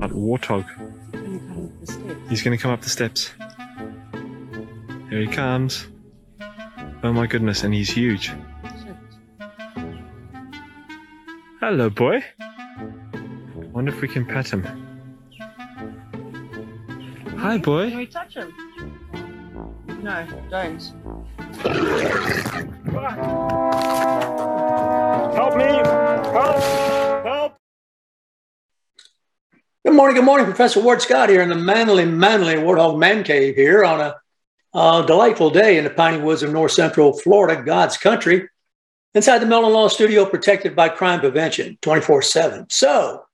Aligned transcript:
That 0.00 0.10
warthog. 0.10 0.64
He's 2.28 2.42
going 2.42 2.56
to 2.56 2.62
come 2.62 2.70
up 2.70 2.80
the 2.80 2.88
steps. 2.88 3.32
Here 5.10 5.20
he 5.20 5.26
comes. 5.26 5.88
Oh 7.02 7.12
my 7.12 7.26
goodness, 7.26 7.64
and 7.64 7.74
he's 7.74 7.90
huge. 7.90 8.32
Hello, 11.60 11.90
boy. 11.90 12.24
Wonder 13.72 13.92
if 13.92 14.00
we 14.00 14.08
can 14.08 14.24
pet 14.24 14.48
him. 14.48 14.64
Hi, 17.36 17.58
boy. 17.58 17.90
Can 17.90 17.98
we 17.98 18.06
touch 18.06 18.34
him? 18.34 18.54
No, 20.02 20.26
don't. 20.50 20.82
Help 25.34 25.56
me! 25.56 25.64
Help! 25.64 26.26
Help! 26.26 26.79
Morning, 30.00 30.16
good 30.16 30.24
morning. 30.24 30.46
Professor 30.46 30.80
Ward 30.80 31.02
Scott 31.02 31.28
here 31.28 31.42
in 31.42 31.50
the 31.50 31.54
manly, 31.54 32.06
manly 32.06 32.54
Warthog 32.54 32.98
Man 32.98 33.22
Cave 33.22 33.54
here 33.54 33.84
on 33.84 34.00
a 34.00 34.16
uh, 34.72 35.02
delightful 35.02 35.50
day 35.50 35.76
in 35.76 35.84
the 35.84 35.90
piney 35.90 36.16
woods 36.16 36.42
of 36.42 36.50
north 36.50 36.72
central 36.72 37.12
Florida, 37.12 37.62
God's 37.62 37.98
country, 37.98 38.48
inside 39.14 39.40
the 39.40 39.46
Mellon 39.46 39.74
Law 39.74 39.88
Studio, 39.88 40.24
protected 40.24 40.74
by 40.74 40.88
crime 40.88 41.20
prevention 41.20 41.76
24 41.82 42.22
7. 42.22 42.66
So, 42.70 43.26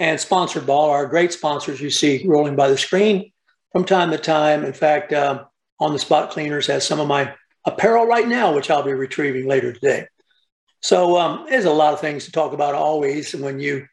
and 0.00 0.18
sponsored 0.18 0.66
by 0.66 0.72
all 0.72 0.90
our 0.90 1.06
great 1.06 1.32
sponsors 1.32 1.80
you 1.80 1.90
see 1.90 2.24
rolling 2.26 2.56
by 2.56 2.68
the 2.68 2.76
screen 2.76 3.30
from 3.70 3.84
time 3.84 4.10
to 4.10 4.18
time. 4.18 4.64
In 4.64 4.72
fact, 4.72 5.12
um, 5.12 5.46
On 5.78 5.92
the 5.92 5.98
Spot 6.00 6.28
Cleaners 6.28 6.66
has 6.66 6.84
some 6.84 6.98
of 6.98 7.06
my 7.06 7.32
apparel 7.64 8.04
right 8.04 8.26
now, 8.26 8.52
which 8.52 8.68
I'll 8.68 8.82
be 8.82 8.92
retrieving 8.94 9.46
later 9.46 9.72
today. 9.72 10.08
So, 10.80 11.16
um, 11.18 11.46
there's 11.48 11.66
a 11.66 11.70
lot 11.70 11.92
of 11.92 12.00
things 12.00 12.24
to 12.24 12.32
talk 12.32 12.52
about 12.52 12.74
always 12.74 13.32
when 13.32 13.60
you 13.60 13.86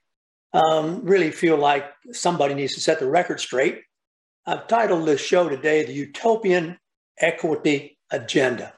um, 0.57 1.01
really 1.03 1.31
feel 1.31 1.57
like 1.57 1.85
somebody 2.11 2.53
needs 2.53 2.73
to 2.75 2.81
set 2.81 2.99
the 2.99 3.07
record 3.07 3.39
straight. 3.39 3.81
I've 4.45 4.67
titled 4.67 5.07
this 5.07 5.21
show 5.21 5.49
today 5.49 5.85
"The 5.85 5.93
Utopian 5.93 6.77
Equity 7.19 7.97
Agenda." 8.11 8.73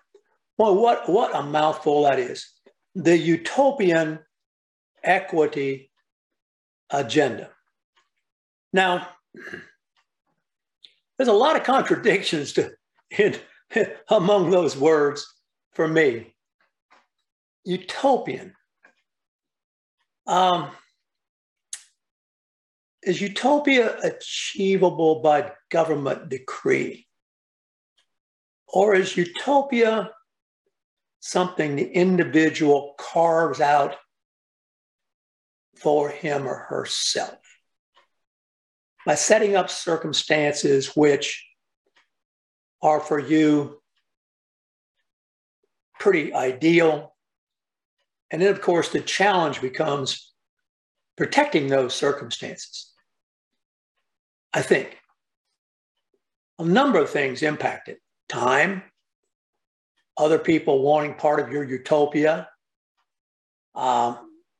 Well, 0.58 0.76
what 0.76 1.08
what 1.08 1.36
a 1.36 1.44
mouthful 1.44 2.04
that 2.04 2.20
is! 2.20 2.52
The 2.96 3.18
utopian 3.18 4.20
equity 5.04 5.92
agenda. 6.90 7.50
Now, 8.74 9.08
there's 11.18 11.30
a 11.30 11.34
lot 11.34 11.56
of 11.56 11.64
contradictions 11.64 12.54
to 12.54 12.72
in, 13.18 13.36
among 14.10 14.50
those 14.50 14.76
words 14.76 15.26
for 15.74 15.88
me. 15.88 16.36
Utopian. 17.66 18.54
Um, 20.28 20.72
is 23.10 23.20
utopia 23.20 23.98
achievable 24.04 25.22
by 25.22 25.52
government 25.72 26.30
decree? 26.30 27.08
Or 28.68 28.94
is 28.94 29.18
utopia 29.18 30.12
something 31.20 31.76
the 31.76 31.90
individual 31.92 32.94
carves 33.00 33.60
out 33.60 33.96
for 35.76 36.10
him 36.10 36.48
or 36.48 36.54
herself? 36.56 37.40
By 39.08 39.16
setting 39.16 39.56
up 39.56 39.72
circumstances 39.72 40.96
which 40.96 41.44
are 42.84 43.00
for 43.00 43.18
you 43.18 43.82
pretty 46.00 46.32
ideal. 46.32 47.16
And 48.30 48.40
then, 48.40 48.52
of 48.52 48.62
course, 48.62 48.90
the 48.90 49.02
challenge 49.02 49.62
becomes 49.62 50.32
protecting 51.18 51.68
those 51.70 51.96
circumstances. 51.96 52.89
I 54.54 54.62
think 54.62 54.98
a 56.58 56.64
number 56.64 57.00
of 57.00 57.10
things 57.10 57.44
impact 57.44 57.88
it 57.88 58.00
time, 58.28 58.84
other 60.18 60.40
people 60.40 60.82
wanting 60.82 61.16
part 61.16 61.40
of 61.40 61.52
your 61.52 61.64
utopia, 61.64 62.48
um, 63.76 64.18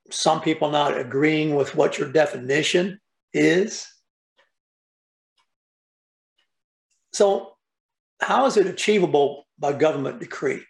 some 0.10 0.42
people 0.42 0.72
not 0.72 0.98
agreeing 0.98 1.56
with 1.56 1.76
what 1.76 1.98
your 1.98 2.12
definition 2.12 3.00
is. 3.34 3.88
So, 7.14 7.54
how 8.22 8.46
is 8.46 8.58
it 8.58 8.68
achievable 8.68 9.46
by 9.58 9.74
government 9.74 10.20
decree? 10.20 10.64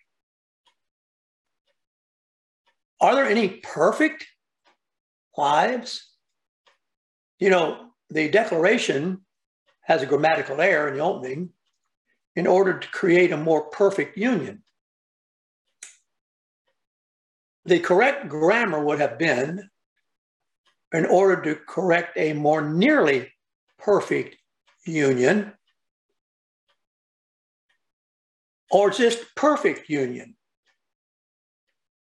Are 3.02 3.16
there 3.16 3.25
any 3.25 3.50
perfect 3.50 4.25
lives? 5.38 6.06
You 7.40 7.50
know, 7.50 7.88
the 8.09 8.30
Declaration 8.30 9.22
has 9.81 10.02
a 10.02 10.06
grammatical 10.06 10.62
error 10.62 10.88
in 10.88 10.96
the 10.96 11.03
opening 11.03 11.50
in 12.36 12.47
order 12.47 12.78
to 12.78 12.88
create 12.90 13.31
a 13.31 13.38
more 13.38 13.70
perfect 13.70 14.18
union. 14.18 14.64
The 17.66 17.80
correct 17.80 18.30
grammar 18.30 18.84
would 18.84 19.00
have 19.00 19.18
been 19.18 19.70
in 20.94 21.06
order 21.06 21.42
to 21.42 21.59
correct 21.68 22.18
a 22.18 22.34
more 22.34 22.62
nearly 22.62 23.31
perfect 23.78 24.38
union 24.86 25.53
or 28.72 28.90
just 28.90 29.36
perfect 29.36 29.90
union. 29.90 30.36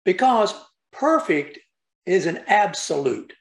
Because 0.06 0.54
perfect 0.92 1.60
is 2.06 2.26
an 2.26 2.44
absolute. 2.48 3.34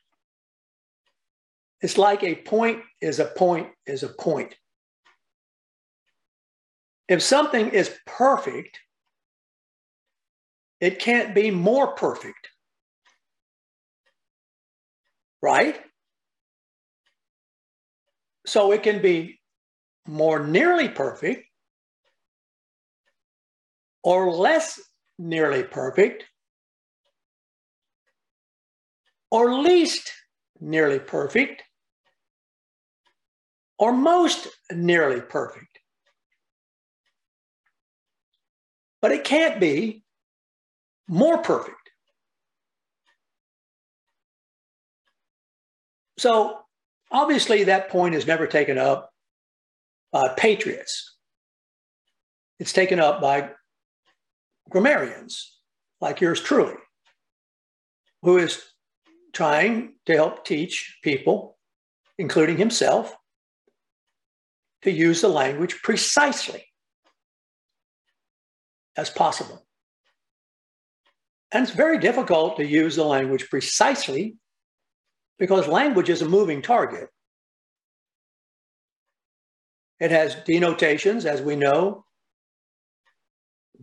It's 1.81 1.99
like 1.99 2.25
a 2.25 2.35
point 2.35 2.83
is 3.01 3.21
a 3.21 3.27
point 3.27 3.69
is 3.87 4.03
a 4.03 4.09
point. 4.09 4.55
If 7.09 7.23
something 7.23 7.71
is 7.71 7.97
perfect, 8.07 8.81
it 10.81 10.99
can't 10.99 11.35
be 11.35 11.51
more 11.51 11.95
perfect. 11.95 12.49
Right? 15.41 15.81
So 18.47 18.73
it 18.73 18.83
can 18.83 19.01
be 19.01 19.41
more 20.07 20.45
nearly 20.45 20.89
perfect 20.89 21.45
or 24.03 24.33
less 24.33 24.81
nearly 25.19 25.63
perfect 25.63 26.25
or 29.31 29.61
least 29.61 30.11
nearly 30.61 30.99
perfect 30.99 31.63
or 33.79 33.93
most 33.93 34.49
nearly 34.73 35.21
perfect. 35.21 35.79
But 39.01 39.13
it 39.13 39.25
can't 39.25 39.61
be 39.61 40.03
more 41.09 41.39
perfect. 41.39 41.77
So 46.19 46.59
obviously, 47.13 47.65
that 47.65 47.91
point 47.91 48.17
is 48.17 48.27
never 48.27 48.49
taken 48.49 48.77
up 48.77 49.11
by 50.11 50.29
patriots. 50.31 51.17
It's 52.59 52.73
taken 52.73 52.99
up 52.99 53.21
by 53.21 53.51
grammarians 54.69 55.59
like 56.01 56.21
yours 56.21 56.41
truly, 56.41 56.75
who 58.23 58.39
is 58.39 58.63
trying 59.33 59.95
to 60.07 60.15
help 60.15 60.45
teach 60.45 60.99
people, 61.05 61.57
including 62.19 62.57
himself, 62.57 63.15
to 64.83 64.91
use 64.91 65.21
the 65.21 65.29
language 65.29 65.83
precisely 65.83 66.65
as 68.97 69.11
possible. 69.11 69.67
And 71.51 71.63
it's 71.63 71.73
very 71.73 71.99
difficult 71.99 72.57
to 72.57 72.67
use 72.67 72.97
the 72.97 73.05
language 73.05 73.49
precisely 73.49 74.37
because 75.39 75.67
language 75.67 76.11
is 76.11 76.21
a 76.21 76.29
moving 76.29 76.61
target. 76.61 77.09
It 80.01 80.11
has 80.11 80.37
denotations, 80.47 81.25
as 81.27 81.41
we 81.41 81.57
know, 81.57 82.05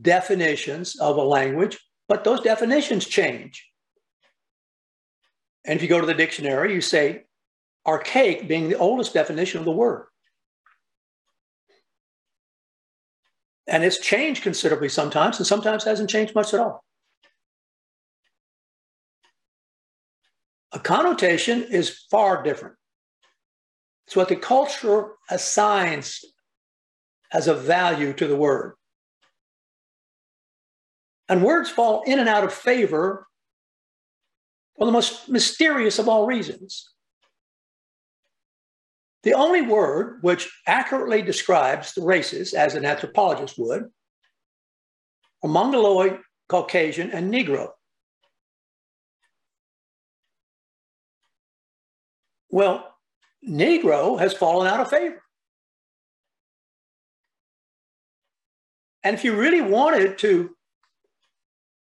definitions 0.02 0.96
of 1.00 1.18
a 1.18 1.24
language, 1.24 1.80
but 2.08 2.24
those 2.24 2.42
definitions 2.42 3.06
change. 3.06 3.66
And 5.66 5.76
if 5.76 5.82
you 5.82 5.90
go 5.90 6.00
to 6.00 6.06
the 6.06 6.14
dictionary, 6.14 6.74
you 6.74 6.82
say 6.82 7.24
archaic 7.88 8.48
being 8.48 8.70
the 8.70 8.78
oldest 8.78 9.14
definition 9.14 9.60
of 9.60 9.66
the 9.66 9.72
word. 9.72 10.06
And 13.68 13.84
it's 13.84 14.00
changed 14.00 14.44
considerably 14.44 14.90
sometimes, 14.90 15.38
and 15.38 15.48
sometimes 15.48 15.84
hasn't 15.84 16.10
changed 16.10 16.36
much 16.36 16.54
at 16.54 16.60
all. 16.60 16.84
A 20.72 20.80
connotation 20.80 21.64
is 21.64 21.90
far 22.12 22.44
different. 22.44 22.76
It's 24.08 24.16
what 24.16 24.30
the 24.30 24.36
culture 24.36 25.14
assigns 25.30 26.24
as 27.32 27.48
a 27.48 27.56
value 27.56 28.14
to 28.14 28.28
the 28.28 28.36
word. 28.36 28.76
And 31.28 31.44
words 31.44 31.70
fall 31.70 32.04
in 32.06 32.20
and 32.20 32.30
out 32.30 32.44
of 32.44 32.54
favor 32.54 33.26
for 34.78 34.86
the 34.86 34.92
most 34.92 35.28
mysterious 35.28 35.98
of 35.98 36.08
all 36.08 36.28
reasons. 36.28 36.92
The 39.26 39.34
only 39.34 39.64
word 39.64 40.20
which 40.22 40.48
accurately 40.68 41.24
describes 41.24 41.94
the 41.94 42.04
races, 42.04 42.54
as 42.54 42.76
an 42.76 42.86
anthropologist 42.86 43.58
would, 43.58 43.90
are 45.44 45.50
Mongoloid, 45.50 46.20
Caucasian, 46.48 47.10
and 47.10 47.34
Negro. 47.34 47.70
Well, 52.52 52.96
Negro 53.44 54.20
has 54.20 54.36
fallen 54.36 54.68
out 54.68 54.80
of 54.80 54.92
favor. 54.92 55.24
And 59.04 59.16
if 59.16 59.24
you 59.24 59.36
really 59.36 59.62
wanted 59.62 60.20
to 60.20 60.56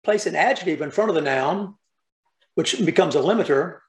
place 0.06 0.26
an 0.28 0.38
adjective 0.38 0.82
in 0.82 0.92
front 0.92 1.10
of 1.10 1.16
the 1.16 1.22
noun, 1.22 1.76
which 2.56 2.84
becomes 2.86 3.16
a 3.16 3.20
limiter, 3.20 3.80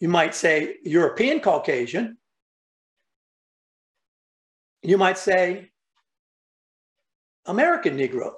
you 0.00 0.08
might 0.08 0.34
say 0.34 0.76
European 0.84 1.40
Caucasian. 1.40 2.18
You 4.82 4.96
might 4.96 5.18
say 5.18 5.70
American 7.46 7.96
Negro. 7.96 8.32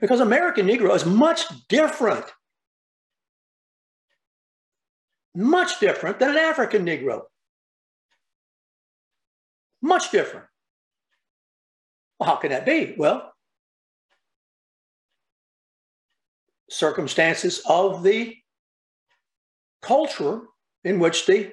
Because 0.00 0.20
American 0.20 0.66
Negro 0.66 0.94
is 0.94 1.06
much 1.06 1.44
different, 1.68 2.24
much 5.34 5.78
different 5.80 6.18
than 6.18 6.30
an 6.30 6.36
African 6.36 6.84
Negro. 6.84 7.22
Much 9.80 10.10
different. 10.10 10.46
Well, 12.18 12.28
how 12.28 12.36
can 12.36 12.50
that 12.50 12.66
be? 12.66 12.94
Well, 12.98 13.32
circumstances 16.68 17.62
of 17.66 18.02
the 18.02 18.36
culture 19.82 20.42
in 20.84 20.98
which 20.98 21.26
the 21.26 21.52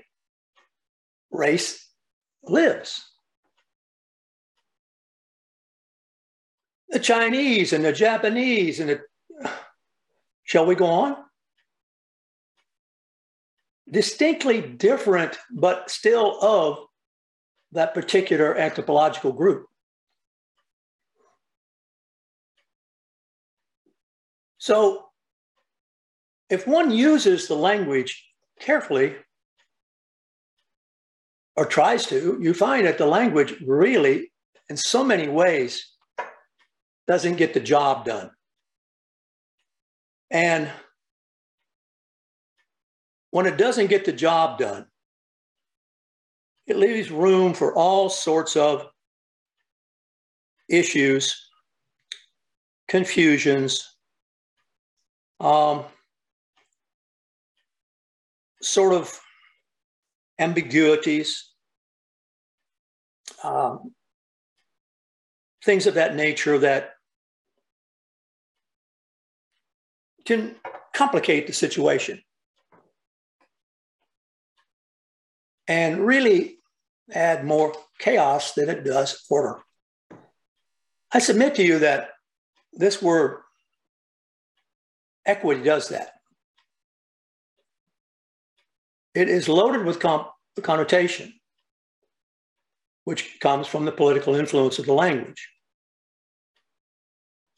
race 1.31 1.87
lives. 2.43 3.05
The 6.89 6.99
Chinese 6.99 7.73
and 7.73 7.83
the 7.83 7.93
Japanese 7.93 8.79
and 8.79 8.89
the. 8.89 9.01
Shall 10.43 10.65
we 10.65 10.73
go 10.73 10.85
on? 10.85 11.17
Distinctly 13.91 14.61
different, 14.61 15.37
but 15.51 15.91
still 15.91 16.39
of 16.41 16.79
that 17.71 17.93
particular 17.93 18.57
anthropological 18.57 19.31
group. 19.31 19.67
So, 24.57 25.08
if 26.49 26.65
one 26.65 26.91
uses 26.91 27.47
the 27.47 27.55
language 27.55 28.25
carefully 28.59 29.15
or 31.55 31.65
tries 31.65 32.05
to, 32.07 32.37
you 32.41 32.53
find 32.53 32.85
that 32.85 32.97
the 32.97 33.05
language 33.05 33.53
really, 33.65 34.31
in 34.69 34.77
so 34.77 35.03
many 35.03 35.27
ways, 35.27 35.91
doesn't 37.07 37.37
get 37.37 37.53
the 37.53 37.59
job 37.59 38.05
done. 38.05 38.31
And 40.31 40.69
when 43.31 43.45
it 43.45 43.57
doesn't 43.57 43.87
get 43.87 44.05
the 44.05 44.13
job 44.13 44.59
done, 44.59 44.85
it 46.67 46.77
leaves 46.77 47.09
room 47.09 47.53
for 47.53 47.75
all 47.75 48.09
sorts 48.09 48.55
of 48.55 48.87
issues, 50.67 51.49
confusions, 52.87 53.95
um, 55.39 55.83
sort 58.61 58.93
of 58.93 59.19
ambiguities, 60.39 61.51
um, 63.43 63.93
things 65.63 65.87
of 65.87 65.95
that 65.95 66.15
nature 66.15 66.57
that 66.59 66.91
can 70.25 70.55
complicate 70.93 71.47
the 71.47 71.53
situation 71.53 72.21
and 75.67 76.05
really 76.05 76.57
add 77.11 77.45
more 77.45 77.73
chaos 77.99 78.53
than 78.53 78.69
it 78.69 78.83
does 78.83 79.25
order. 79.29 79.59
I 81.11 81.19
submit 81.19 81.55
to 81.55 81.63
you 81.63 81.79
that 81.79 82.09
this 82.73 83.01
word 83.01 83.41
equity 85.25 85.63
does 85.63 85.89
that. 85.89 86.18
It 89.15 89.27
is 89.29 89.49
loaded 89.49 89.85
with 89.85 89.99
connotation, 90.61 91.33
which 93.03 93.39
comes 93.39 93.67
from 93.67 93.85
the 93.85 93.91
political 93.91 94.35
influence 94.35 94.79
of 94.79 94.85
the 94.85 94.93
language. 94.93 95.49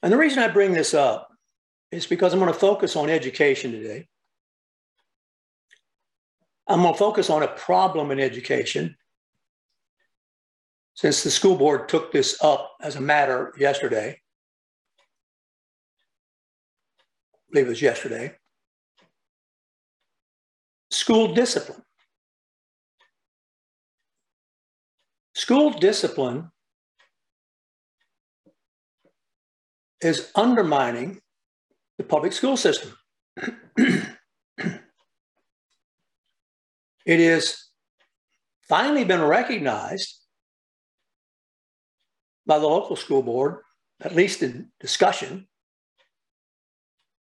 And 0.02 0.12
the 0.12 0.18
reason 0.18 0.42
I 0.42 0.48
bring 0.48 0.72
this 0.72 0.94
up 0.94 1.28
is 1.92 2.08
because 2.08 2.34
I'm 2.34 2.40
going 2.40 2.52
to 2.52 2.58
focus 2.58 2.96
on 2.96 3.10
education 3.10 3.72
today. 3.72 4.08
I'm 6.68 6.82
going 6.82 6.94
to 6.94 6.98
focus 6.98 7.30
on 7.30 7.44
a 7.44 7.48
problem 7.48 8.12
in 8.12 8.20
education. 8.20 8.96
Since 10.94 11.24
the 11.24 11.32
school 11.32 11.56
board 11.56 11.90
took 11.90 12.12
this 12.12 12.42
up 12.42 12.72
as 12.82 12.96
a 12.96 13.02
matter 13.02 13.54
yesterday, 13.58 14.22
I 17.34 17.52
believe 17.52 17.66
it 17.66 17.70
was 17.70 17.82
yesterday, 17.82 18.36
school 20.92 21.34
discipline. 21.34 21.82
School 25.34 25.72
discipline 25.72 26.52
is 30.02 30.32
undermining 30.36 31.22
the 31.98 32.04
public 32.04 32.34
school 32.34 32.58
system. 32.58 32.96
it 33.78 34.10
has 37.06 37.70
finally 38.68 39.04
been 39.04 39.22
recognized 39.22 40.20
by 42.46 42.60
the 42.60 42.68
local 42.68 42.96
school 42.96 43.24
board, 43.24 43.60
at 44.02 44.16
least 44.16 44.44
in 44.44 44.72
discussion, 44.80 45.48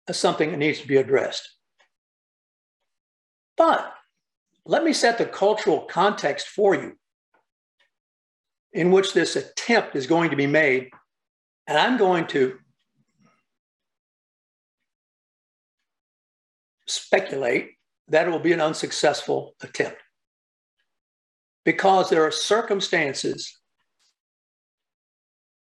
as 0.07 0.17
something 0.17 0.51
that 0.51 0.57
needs 0.57 0.81
to 0.81 0.87
be 0.87 0.97
addressed. 0.97 1.47
But 3.57 3.93
let 4.65 4.83
me 4.83 4.93
set 4.93 5.17
the 5.17 5.25
cultural 5.25 5.81
context 5.81 6.47
for 6.47 6.75
you 6.75 6.97
in 8.73 8.91
which 8.91 9.13
this 9.13 9.35
attempt 9.35 9.95
is 9.95 10.07
going 10.07 10.29
to 10.29 10.35
be 10.35 10.47
made. 10.47 10.89
And 11.67 11.77
I'm 11.77 11.97
going 11.97 12.27
to 12.27 12.57
speculate 16.87 17.71
that 18.07 18.27
it 18.27 18.31
will 18.31 18.39
be 18.39 18.53
an 18.53 18.61
unsuccessful 18.61 19.55
attempt 19.61 19.97
because 21.63 22.09
there 22.09 22.25
are 22.25 22.31
circumstances 22.31 23.57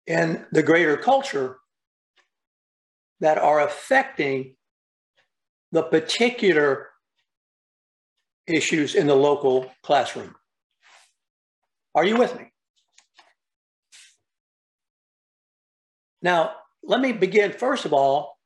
in 0.08 0.46
the 0.51 0.63
greater 0.63 0.98
culture 0.98 1.58
that 3.19 3.38
are 3.38 3.60
affecting 3.60 4.55
the 5.72 5.84
particular 5.84 6.88
issues 8.50 8.96
in 8.96 9.08
the 9.08 9.15
local 9.15 9.72
classroom. 9.84 10.36
Are 11.96 12.06
you 12.06 12.18
with 12.18 12.38
me? 12.38 12.51
Now, 16.22 16.51
let 16.84 17.00
me 17.00 17.12
begin, 17.12 17.51
first 17.51 17.86
of 17.86 17.94
all, 17.94 18.38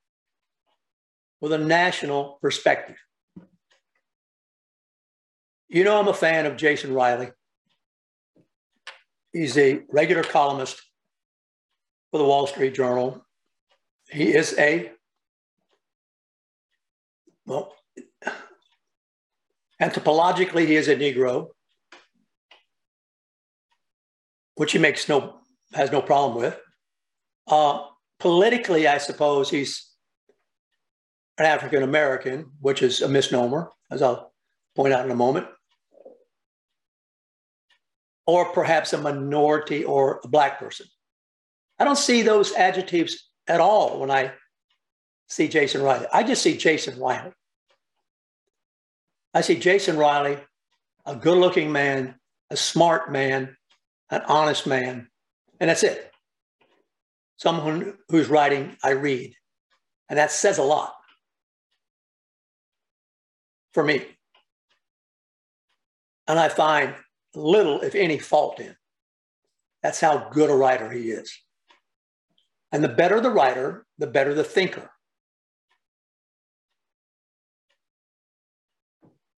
with 1.42 1.54
a 1.54 1.58
national 1.58 2.38
perspective. 2.42 2.98
You 5.70 5.84
know, 5.84 6.00
I'm 6.00 6.08
a 6.08 6.14
fan 6.14 6.46
of 6.46 6.56
Jason 6.56 6.94
Riley. 6.94 7.32
He's 9.32 9.58
a 9.58 9.82
regular 9.90 10.24
columnist 10.24 10.82
for 12.12 12.20
the 12.20 12.26
Wall 12.26 12.46
Street 12.46 12.76
Journal 12.76 13.26
he 14.14 14.34
is 14.34 14.56
a, 14.58 14.92
well, 17.46 17.74
anthropologically, 19.84 20.66
he 20.66 20.76
is 20.76 20.88
a 20.88 20.96
Negro, 20.96 21.50
which 24.56 24.72
he 24.72 24.80
makes 24.80 25.10
no, 25.10 25.40
has 25.74 25.92
no 25.92 26.02
problem 26.02 26.38
with. 26.38 26.58
Uh, 27.48 27.84
politically, 28.20 28.88
I 28.88 28.98
suppose 28.98 29.50
he's 29.50 29.90
an 31.38 31.46
African 31.46 31.84
American, 31.84 32.52
which 32.62 32.82
is 32.82 33.02
a 33.02 33.10
misnomer, 33.10 33.70
as 33.92 34.02
I'll 34.02 34.32
point 34.76 34.94
out 34.94 35.06
in 35.06 35.12
a 35.12 35.16
moment. 35.16 35.48
Or 38.26 38.54
perhaps 38.54 38.94
a 38.94 38.98
minority 38.98 39.84
or 39.84 40.22
a 40.24 40.28
black 40.30 40.60
person. 40.60 40.86
I 41.78 41.84
don't 41.84 41.98
see 41.98 42.22
those 42.22 42.54
adjectives 42.54 43.30
at 43.48 43.60
all 43.60 44.00
when 44.00 44.10
I 44.10 44.32
see 45.28 45.50
Jason 45.50 45.82
Riley. 45.82 46.06
I 46.14 46.24
just 46.24 46.42
see 46.42 46.56
Jason 46.56 46.98
Riley. 47.00 47.34
I 49.34 49.42
see 49.42 49.58
Jason 49.58 49.98
Riley 49.98 50.38
a 51.06 51.16
good 51.16 51.38
looking 51.38 51.72
man, 51.72 52.16
a 52.50 52.56
smart 52.56 53.12
man, 53.12 53.58
an 54.10 54.22
honest 54.28 54.68
man, 54.68 55.08
and 55.60 55.70
that's 55.70 55.84
it. 55.84 56.12
Someone 57.38 57.98
who's 58.10 58.30
writing, 58.30 58.78
I 58.84 58.92
read. 58.92 59.36
And 60.10 60.20
that 60.20 60.32
says 60.32 60.58
a 60.58 60.64
lot 60.64 60.94
for 63.74 63.84
me. 63.84 64.06
And 66.28 66.40
I 66.40 66.48
find 66.48 66.96
little, 67.36 67.82
if 67.82 67.96
any, 67.96 68.20
fault 68.20 68.60
in. 68.60 68.76
That's 69.82 70.00
how 70.00 70.30
good 70.30 70.50
a 70.50 70.56
writer 70.56 70.90
he 70.90 71.10
is. 71.10 71.38
And 72.72 72.84
the 72.84 72.90
better 72.90 73.20
the 73.20 73.32
writer, 73.32 73.86
the 73.98 74.08
better 74.08 74.34
the 74.34 74.44
thinker. 74.44 74.90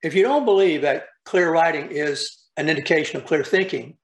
If 0.05 0.15
you 0.15 0.23
don't 0.23 0.45
believe 0.45 0.83
that 0.83 1.07
clear 1.25 1.51
writing 1.51 1.89
is 1.91 2.37
an 2.59 2.69
indication 2.69 3.17
of 3.17 3.25
clear 3.25 3.43
thinking, 3.43 3.97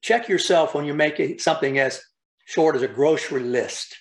check 0.00 0.26
yourself 0.26 0.74
when 0.74 0.86
you 0.86 0.94
make 0.94 1.38
something 1.38 1.78
as 1.78 2.00
short 2.46 2.76
as 2.76 2.82
a 2.82 2.88
grocery 2.88 3.42
list. 3.42 3.94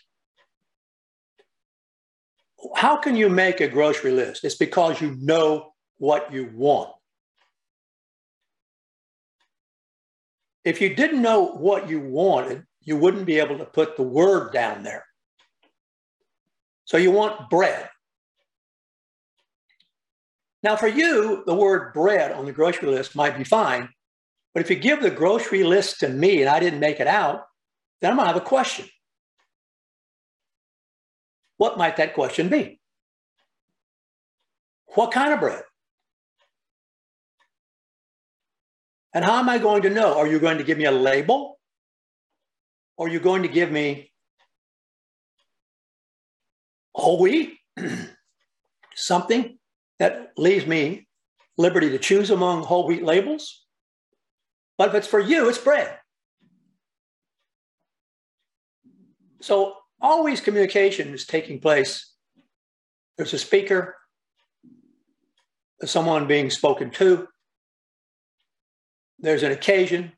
How 2.77 2.95
can 2.95 3.17
you 3.17 3.27
make 3.27 3.59
a 3.59 3.67
grocery 3.67 4.11
list? 4.11 4.45
It's 4.45 4.55
because 4.55 5.01
you 5.01 5.17
know 5.19 5.73
what 5.97 6.31
you 6.31 6.49
want. 6.55 6.91
If 10.63 10.79
you 10.79 10.95
didn't 10.95 11.21
know 11.21 11.45
what 11.45 11.89
you 11.89 11.99
wanted, 11.99 12.63
you 12.83 12.95
wouldn't 12.95 13.25
be 13.25 13.39
able 13.39 13.57
to 13.57 13.65
put 13.65 13.97
the 13.97 14.03
word 14.03 14.53
down 14.53 14.83
there. 14.83 15.05
So 16.85 16.95
you 16.95 17.11
want 17.11 17.49
bread. 17.49 17.89
Now, 20.63 20.75
for 20.75 20.87
you, 20.87 21.43
the 21.45 21.55
word 21.55 21.93
bread 21.93 22.31
on 22.31 22.45
the 22.45 22.51
grocery 22.51 22.89
list 22.89 23.15
might 23.15 23.37
be 23.37 23.43
fine. 23.43 23.89
But 24.53 24.61
if 24.61 24.69
you 24.69 24.75
give 24.75 25.01
the 25.01 25.09
grocery 25.09 25.63
list 25.63 26.01
to 26.01 26.09
me 26.09 26.41
and 26.41 26.49
I 26.49 26.59
didn't 26.59 26.79
make 26.79 26.99
it 26.99 27.07
out, 27.07 27.45
then 28.01 28.11
I'm 28.11 28.17
going 28.17 28.27
to 28.27 28.33
have 28.33 28.41
a 28.41 28.45
question. 28.45 28.85
What 31.57 31.77
might 31.77 31.97
that 31.97 32.13
question 32.13 32.49
be? 32.49 32.79
What 34.95 35.11
kind 35.11 35.33
of 35.33 35.39
bread? 35.39 35.63
And 39.13 39.25
how 39.25 39.39
am 39.39 39.49
I 39.49 39.57
going 39.57 39.83
to 39.83 39.89
know? 39.89 40.17
Are 40.17 40.27
you 40.27 40.39
going 40.39 40.57
to 40.57 40.63
give 40.63 40.77
me 40.77 40.85
a 40.85 40.91
label? 40.91 41.59
Or 42.97 43.07
are 43.07 43.09
you 43.09 43.19
going 43.19 43.43
to 43.43 43.49
give 43.49 43.71
me 43.71 44.11
oh, 46.95 47.01
whole 47.01 47.19
wheat? 47.19 47.57
Something 48.95 49.57
that 50.01 50.31
leaves 50.35 50.65
me 50.65 51.07
liberty 51.59 51.91
to 51.91 51.99
choose 51.99 52.31
among 52.31 52.63
whole 52.63 52.87
wheat 52.87 53.03
labels? 53.03 53.63
But 54.75 54.89
if 54.89 54.95
it's 54.95 55.07
for 55.07 55.19
you, 55.19 55.47
it's 55.47 55.59
bread. 55.59 55.95
So 59.41 59.75
always 60.01 60.41
communication 60.41 61.13
is 61.13 61.27
taking 61.27 61.59
place. 61.59 62.15
There's 63.15 63.35
a 63.35 63.37
speaker, 63.37 63.95
there's 65.79 65.91
someone 65.91 66.25
being 66.25 66.49
spoken 66.49 66.89
to, 66.91 67.27
there's 69.19 69.43
an 69.43 69.51
occasion, 69.51 70.13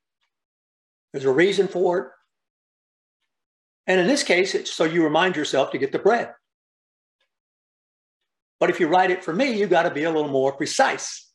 there's 1.11 1.25
a 1.25 1.31
reason 1.31 1.67
for 1.67 1.99
it. 1.99 2.07
And 3.87 3.99
in 3.99 4.07
this 4.07 4.23
case, 4.23 4.55
it's 4.55 4.71
so 4.71 4.85
you 4.85 5.03
remind 5.03 5.35
yourself 5.35 5.71
to 5.71 5.77
get 5.77 5.91
the 5.91 5.99
bread. 5.99 6.33
But 8.63 8.69
if 8.69 8.79
you 8.79 8.87
write 8.87 9.11
it 9.11 9.25
for 9.25 9.33
me, 9.33 9.59
you 9.59 9.67
got 9.67 9.83
to 9.83 9.91
be 9.91 10.03
a 10.05 10.09
little 10.09 10.31
more 10.31 10.53
precise. 10.53 11.29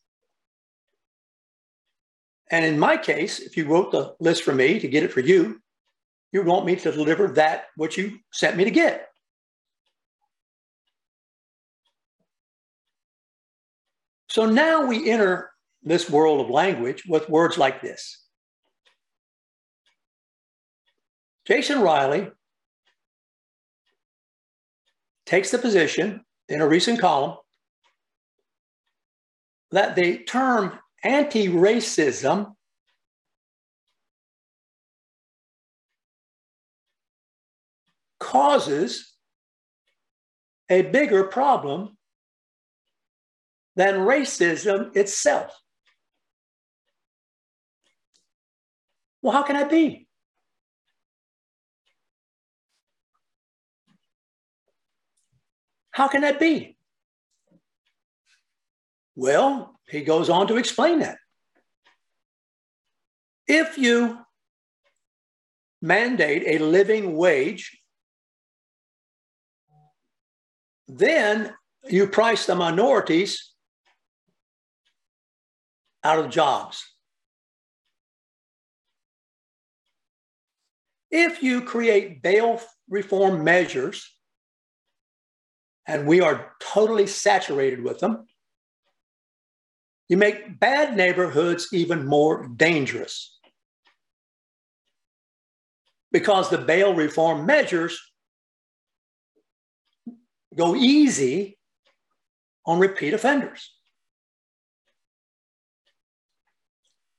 And 2.50 2.64
in 2.64 2.78
my 2.78 2.97
case, 2.97 3.38
if 3.38 3.54
you 3.54 3.66
wrote 3.66 3.92
the 3.92 4.14
list 4.18 4.44
for 4.44 4.54
me 4.54 4.80
to 4.80 4.88
get 4.88 5.02
it 5.02 5.12
for 5.12 5.20
you, 5.20 5.61
you 6.32 6.42
want 6.42 6.64
me 6.64 6.75
to 6.76 6.90
deliver 6.90 7.28
that 7.32 7.66
what 7.76 7.99
you 7.99 8.20
sent 8.32 8.56
me 8.56 8.64
to 8.64 8.70
get. 8.70 9.08
So 14.30 14.47
now 14.47 14.87
we 14.87 15.11
enter 15.11 15.50
this 15.82 16.08
world 16.08 16.40
of 16.40 16.49
language 16.49 17.02
with 17.06 17.28
words 17.28 17.58
like 17.58 17.82
this. 17.82 18.25
Jason 21.47 21.82
Riley 21.82 22.30
takes 25.26 25.50
the 25.50 25.58
position 25.58 26.25
in 26.49 26.61
a 26.61 26.67
recent 26.67 26.99
column 26.99 27.37
that 29.71 29.97
the 29.97 30.19
term 30.25 30.78
anti 31.05 31.49
racism 31.49 32.55
causes 38.19 39.14
a 40.69 40.83
bigger 40.83 41.25
problem 41.25 41.97
than 43.76 43.95
racism 43.95 44.95
itself. 44.97 45.57
Well, 49.23 49.33
how 49.33 49.43
can 49.43 49.57
that 49.57 49.71
be? 49.71 50.08
How 55.99 56.07
can 56.07 56.21
that 56.21 56.38
be? 56.38 56.76
Well, 59.17 59.81
he 59.88 60.02
goes 60.02 60.31
on 60.31 60.47
to 60.47 60.57
explain 60.57 61.00
that. 61.00 61.19
If 63.49 63.76
you 63.76 64.17
mandate 65.83 66.45
a 66.47 66.64
living 66.64 67.17
wage, 67.17 67.76
then 70.87 71.52
you 71.88 72.07
price 72.07 72.47
the 72.47 72.55
minorities 72.55 73.52
out 76.05 76.21
of 76.21 76.31
jobs. 76.31 76.85
If 81.11 81.43
you 81.43 81.62
create 81.62 82.23
bail 82.23 82.61
reform 82.88 83.43
measures, 83.43 84.09
and 85.88 86.07
we 86.07 86.21
are 86.21 86.52
totally 86.61 87.07
saturated 87.07 87.83
with 87.83 87.99
them, 87.99 88.26
you 90.09 90.18
make 90.18 90.61
bad 90.61 90.97
neighborhoods 90.97 91.68
even 91.73 92.07
more 92.07 92.47
dangerous. 92.47 93.37
Because 96.12 96.50
the 96.50 96.59
bail 96.59 96.95
reform 96.95 97.47
measures 97.47 97.99
go 100.54 100.76
easy 100.76 101.59
on 102.66 102.78
repeat 102.78 103.14
offenders. 103.14 103.73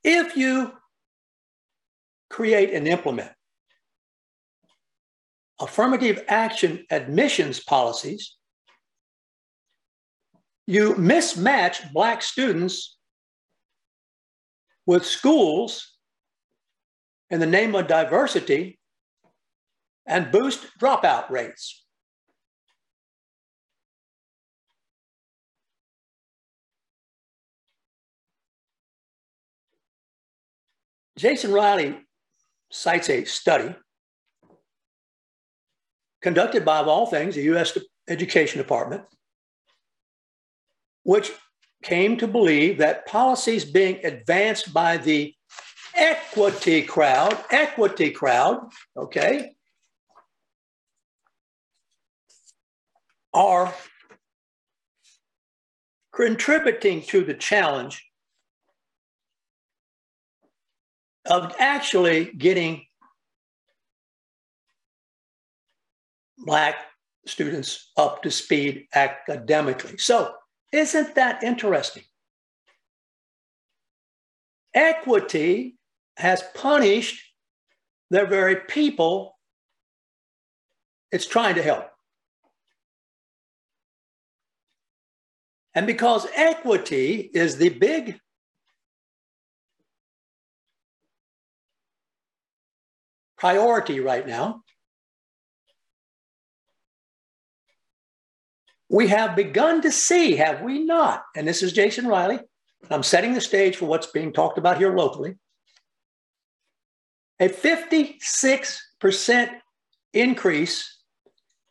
If 0.04 0.36
you 0.36 0.72
create 2.28 2.72
and 2.72 2.86
implement 2.86 3.32
affirmative 5.60 6.24
action 6.28 6.86
admissions 6.90 7.60
policies, 7.60 8.36
you 10.70 10.94
mismatch 10.94 11.92
Black 11.92 12.22
students 12.22 12.96
with 14.86 15.04
schools 15.04 15.96
in 17.28 17.40
the 17.40 17.46
name 17.46 17.74
of 17.74 17.88
diversity 17.88 18.78
and 20.06 20.30
boost 20.30 20.64
dropout 20.78 21.28
rates. 21.28 21.84
Jason 31.18 31.50
Riley 31.50 31.98
cites 32.70 33.10
a 33.10 33.24
study 33.24 33.74
conducted 36.22 36.64
by, 36.64 36.78
of 36.78 36.86
all 36.86 37.06
things, 37.06 37.34
the 37.34 37.42
US 37.42 37.76
Education 38.08 38.58
Department, 38.58 39.02
which 41.02 41.32
came 41.82 42.16
to 42.18 42.26
believe 42.26 42.78
that 42.78 43.06
policies 43.06 43.64
being 43.64 44.04
advanced 44.04 44.72
by 44.72 44.96
the 44.96 45.34
equity 45.94 46.82
crowd, 46.82 47.36
equity 47.50 48.10
crowd, 48.10 48.70
okay, 48.96 49.52
are 53.32 53.72
contributing 56.12 57.00
to 57.02 57.24
the 57.24 57.34
challenge 57.34 58.04
of 61.26 61.54
actually 61.58 62.32
getting 62.36 62.84
Black 66.38 66.76
students 67.26 67.92
up 67.96 68.22
to 68.22 68.30
speed 68.30 68.86
academically. 68.94 69.98
So, 69.98 70.34
isn't 70.72 71.14
that 71.14 71.42
interesting? 71.42 72.04
equity 74.74 75.76
has 76.16 76.42
punished 76.54 77.22
the 78.10 78.24
very 78.26 78.56
people 78.56 79.36
it's 81.12 81.26
trying 81.26 81.56
to 81.56 81.62
help. 81.62 81.88
And 85.74 85.86
because 85.86 86.26
equity 86.34 87.30
is 87.34 87.56
the 87.56 87.68
big 87.68 88.20
priority 93.38 93.98
right 94.00 94.26
now, 94.26 94.62
we 98.90 99.06
have 99.06 99.36
begun 99.36 99.80
to 99.82 99.92
see, 99.92 100.34
have 100.36 100.62
we 100.62 100.84
not? 100.84 101.22
And 101.36 101.46
this 101.46 101.62
is 101.62 101.72
Jason 101.72 102.08
Riley. 102.08 102.40
I'm 102.90 103.04
setting 103.04 103.34
the 103.34 103.40
stage 103.40 103.76
for 103.76 103.86
what's 103.86 104.08
being 104.08 104.32
talked 104.32 104.58
about 104.58 104.78
here 104.78 104.94
locally. 104.94 105.36
A 107.38 107.48
56% 107.48 109.50
increase 110.12 110.98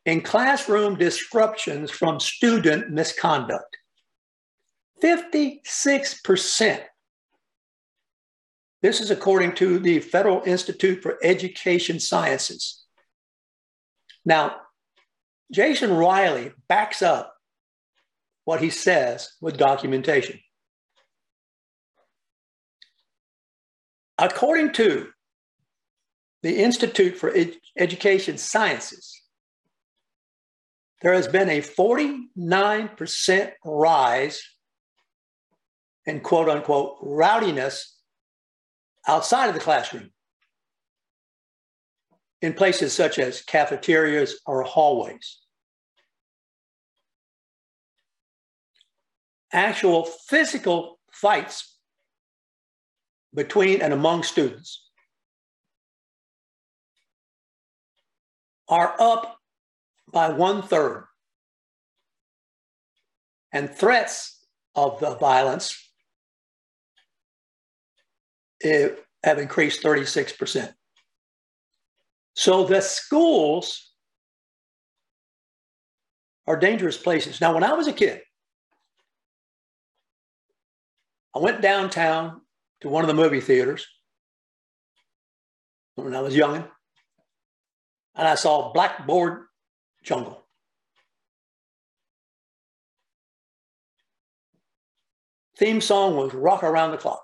in 0.06 0.22
classroom 0.22 0.96
disruptions 0.96 1.92
from 1.92 2.22
student 2.22 2.90
misconduct. 2.90 3.78
56%. 5.04 6.82
This 8.82 9.02
is 9.02 9.12
according 9.12 9.56
to 9.56 9.78
the 9.78 10.00
Federal 10.00 10.42
Institute 10.46 11.04
for 11.04 11.18
Education 11.22 12.00
Sciences. 12.00 12.86
Now, 14.24 14.56
Jason 15.52 15.94
Riley 15.94 16.52
backs 16.68 17.02
up 17.02 17.34
what 18.46 18.62
he 18.62 18.70
says 18.70 19.32
with 19.42 19.58
documentation. 19.58 20.40
According 24.18 24.74
to 24.74 25.10
the 26.44 26.58
Institute 26.58 27.18
for 27.18 27.36
Ed- 27.36 27.58
Education 27.78 28.38
Sciences, 28.38 29.22
there 31.02 31.14
has 31.14 31.28
been 31.28 31.50
a 31.50 31.62
49% 31.62 33.52
rise 33.64 34.42
in 36.06 36.20
quote 36.20 36.50
unquote 36.50 36.98
rowdiness 37.02 37.98
outside 39.08 39.48
of 39.48 39.54
the 39.54 39.62
classroom 39.62 40.12
in 42.42 42.54
places 42.54 42.94
such 42.94 43.20
as 43.20 43.42
cafeterias 43.42 44.40
or 44.46 44.64
hallways. 44.64 45.40
Actual 49.52 50.06
physical 50.06 51.00
fights 51.12 51.78
between 53.34 53.82
and 53.82 53.94
among 53.94 54.24
students 54.24 54.90
are 58.68 58.96
up 59.00 59.38
by 60.12 60.30
one 60.30 60.62
third. 60.62 61.06
And 63.52 63.70
threats 63.70 64.46
of 64.76 65.00
the 65.00 65.16
violence 65.16 65.92
eh, 68.64 68.90
have 69.24 69.40
increased 69.40 69.84
36%. 69.84 70.74
So 72.36 72.64
the 72.64 72.82
schools 72.82 73.94
are 76.48 76.58
dangerous 76.58 76.98
places. 76.98 77.40
Now, 77.40 77.54
when 77.54 77.64
I 77.64 77.74
was 77.74 77.88
a 77.88 77.94
kid, 77.94 78.22
I 81.36 81.40
went 81.40 81.62
downtown 81.62 82.42
to 82.82 82.90
one 82.90 83.04
of 83.04 83.08
the 83.08 83.14
movie 83.14 83.42
theaters 83.42 83.86
when 85.96 86.16
I 86.16 86.22
was 86.22 86.36
young, 86.36 86.56
and 88.16 88.28
I 88.28 88.36
saw 88.36 88.74
Blackboard 88.74 89.44
Jungle. 90.04 90.44
Theme 95.58 95.82
song 95.82 96.16
was 96.16 96.34
Rock 96.34 96.64
Around 96.64 96.92
the 96.92 96.98
Clock. 96.98 97.22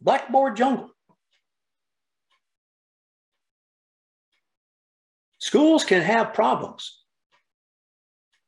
Blackboard 0.00 0.56
Jungle. 0.56 0.93
Schools 5.44 5.84
can 5.84 6.00
have 6.00 6.32
problems, 6.32 7.02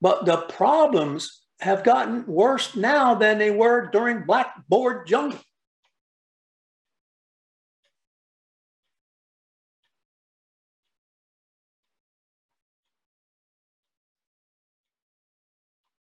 but 0.00 0.24
the 0.24 0.38
problems 0.38 1.42
have 1.60 1.84
gotten 1.84 2.24
worse 2.26 2.74
now 2.74 3.14
than 3.14 3.36
they 3.36 3.50
were 3.50 3.90
during 3.90 4.24
Blackboard 4.24 5.06
Jungle. 5.06 5.38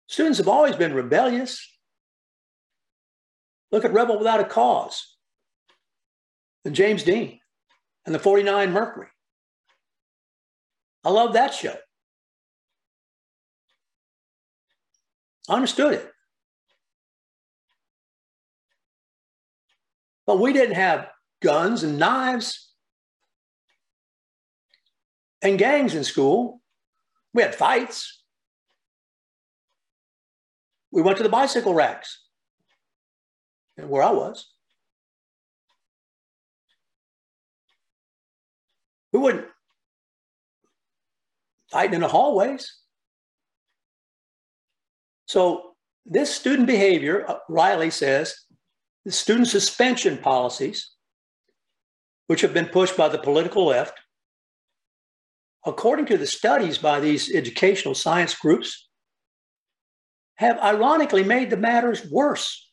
Students 0.08 0.40
have 0.40 0.48
always 0.48 0.76
been 0.76 0.96
rebellious. 0.96 1.64
Look 3.72 3.86
at 3.86 3.94
Rebel 3.94 4.18
Without 4.18 4.40
a 4.40 4.46
Cause 4.46 5.16
and 6.66 6.74
James 6.74 7.04
Dean 7.04 7.40
and 8.08 8.16
the 8.16 8.20
49 8.20 8.72
Mercury. 8.72 9.11
I 11.04 11.10
love 11.10 11.34
that 11.34 11.54
show. 11.54 11.76
I 15.50 15.56
understood 15.56 15.94
it. 15.94 16.12
But 20.28 20.40
we 20.40 20.54
didn't 20.54 20.76
have 20.76 21.08
guns 21.42 21.84
and 21.84 21.98
knives 21.98 22.72
and 25.42 25.58
gangs 25.58 25.96
in 25.96 26.04
school. 26.04 26.62
We 27.34 27.42
had 27.42 27.56
fights. 27.56 28.24
We 30.92 31.02
went 31.02 31.18
to 31.18 31.24
the 31.24 31.30
bicycle 31.30 31.74
racks 31.74 32.24
and 33.78 33.90
where 33.90 34.04
I 34.04 34.12
was. 34.12 34.48
We 39.12 39.20
wouldn't 39.20 39.48
fighting 41.72 41.96
in 41.96 42.02
the 42.02 42.08
hallways. 42.08 42.78
So 45.26 45.72
this 46.06 46.34
student 46.34 46.68
behavior, 46.68 47.26
uh, 47.28 47.38
Riley 47.48 47.90
says, 47.90 48.36
the 49.06 49.12
student 49.12 49.48
suspension 49.48 50.18
policies, 50.18 50.92
which 52.28 52.42
have 52.42 52.54
been 52.54 52.68
pushed 52.68 52.98
by 52.98 53.08
the 53.08 53.18
political 53.18 53.66
left, 53.66 54.00
according 55.66 56.06
to 56.08 56.18
the 56.18 56.28
studies 56.28 56.78
by 56.78 57.00
these 57.00 57.34
educational 57.34 57.96
science 57.96 58.34
groups, 58.34 58.90
have 60.36 60.60
ironically 60.60 61.24
made 61.24 61.50
the 61.50 61.58
matters 61.58 62.06
worse. 62.10 62.71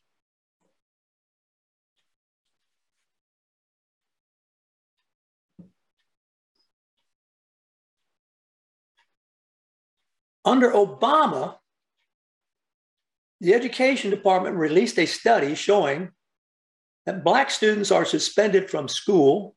Under 10.49 10.71
Obama, 10.71 11.57
the 13.39 13.53
Education 13.53 14.09
Department 14.09 14.55
released 14.55 14.97
a 14.97 15.05
study 15.05 15.53
showing 15.53 16.09
that 17.05 17.23
Black 17.23 17.51
students 17.51 17.91
are 17.91 18.03
suspended 18.03 18.67
from 18.67 18.87
school 18.87 19.55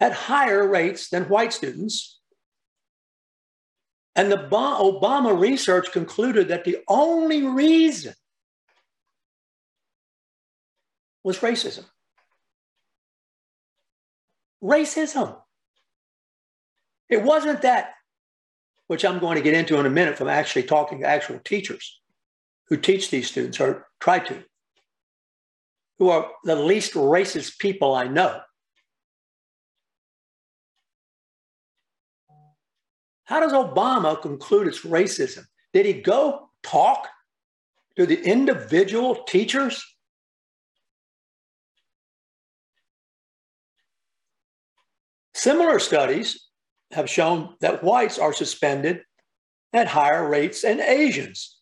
at 0.00 0.12
higher 0.12 0.68
rates 0.68 1.08
than 1.08 1.30
white 1.30 1.54
students. 1.54 2.20
And 4.16 4.30
the 4.30 4.36
Obama 4.36 5.40
research 5.40 5.92
concluded 5.92 6.48
that 6.48 6.64
the 6.64 6.80
only 6.88 7.44
reason 7.44 8.12
was 11.24 11.38
racism. 11.38 11.86
Racism. 14.62 15.40
It 17.08 17.22
wasn't 17.22 17.62
that, 17.62 17.94
which 18.88 19.04
I'm 19.04 19.20
going 19.20 19.36
to 19.36 19.42
get 19.42 19.54
into 19.54 19.78
in 19.78 19.86
a 19.86 19.90
minute 19.90 20.18
from 20.18 20.28
actually 20.28 20.64
talking 20.64 21.00
to 21.00 21.06
actual 21.06 21.38
teachers 21.44 22.00
who 22.68 22.76
teach 22.76 23.10
these 23.10 23.28
students 23.28 23.60
or 23.60 23.86
try 24.00 24.18
to, 24.18 24.42
who 25.98 26.08
are 26.08 26.30
the 26.44 26.56
least 26.56 26.94
racist 26.94 27.58
people 27.58 27.94
I 27.94 28.08
know. 28.08 28.40
How 33.24 33.40
does 33.40 33.52
Obama 33.52 34.20
conclude 34.20 34.68
it's 34.68 34.80
racism? 34.80 35.44
Did 35.74 35.84
he 35.84 35.92
go 35.92 36.48
talk 36.62 37.08
to 37.96 38.06
the 38.06 38.20
individual 38.22 39.24
teachers? 39.24 39.84
Similar 45.34 45.78
studies 45.78 46.47
have 46.92 47.10
shown 47.10 47.54
that 47.60 47.84
whites 47.84 48.18
are 48.18 48.32
suspended 48.32 49.02
at 49.72 49.88
higher 49.88 50.28
rates 50.28 50.62
than 50.62 50.80
Asians. 50.80 51.58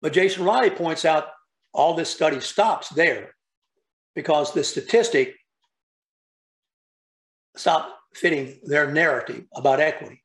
But 0.00 0.12
Jason 0.12 0.44
Riley 0.44 0.70
points 0.70 1.04
out 1.04 1.28
all 1.72 1.94
this 1.94 2.10
study 2.10 2.40
stops 2.40 2.90
there 2.90 3.34
because 4.14 4.52
the 4.52 4.62
statistic 4.62 5.34
stopped 7.56 7.92
fitting 8.14 8.60
their 8.64 8.90
narrative 8.90 9.44
about 9.54 9.80
equity. 9.80 10.22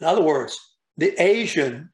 In 0.00 0.06
other 0.06 0.22
words, 0.22 0.58
the 0.96 1.14
Asian 1.22 1.90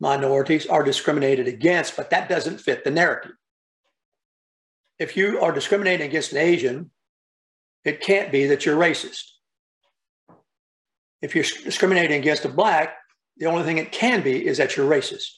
minorities 0.00 0.66
are 0.66 0.84
discriminated 0.84 1.48
against, 1.48 1.96
but 1.96 2.10
that 2.10 2.28
doesn't 2.28 2.60
fit 2.60 2.84
the 2.84 2.90
narrative. 2.90 3.32
If 4.98 5.16
you 5.16 5.40
are 5.40 5.52
discriminating 5.52 6.06
against 6.06 6.32
an 6.32 6.38
Asian, 6.38 6.90
it 7.84 8.00
can't 8.00 8.32
be 8.32 8.46
that 8.46 8.64
you're 8.64 8.78
racist. 8.78 9.24
If 11.22 11.34
you're 11.34 11.44
discriminating 11.44 12.18
against 12.18 12.44
a 12.44 12.48
black, 12.48 12.96
the 13.36 13.46
only 13.46 13.64
thing 13.64 13.78
it 13.78 13.92
can 13.92 14.22
be 14.22 14.46
is 14.46 14.58
that 14.58 14.76
you're 14.76 14.88
racist. 14.88 15.28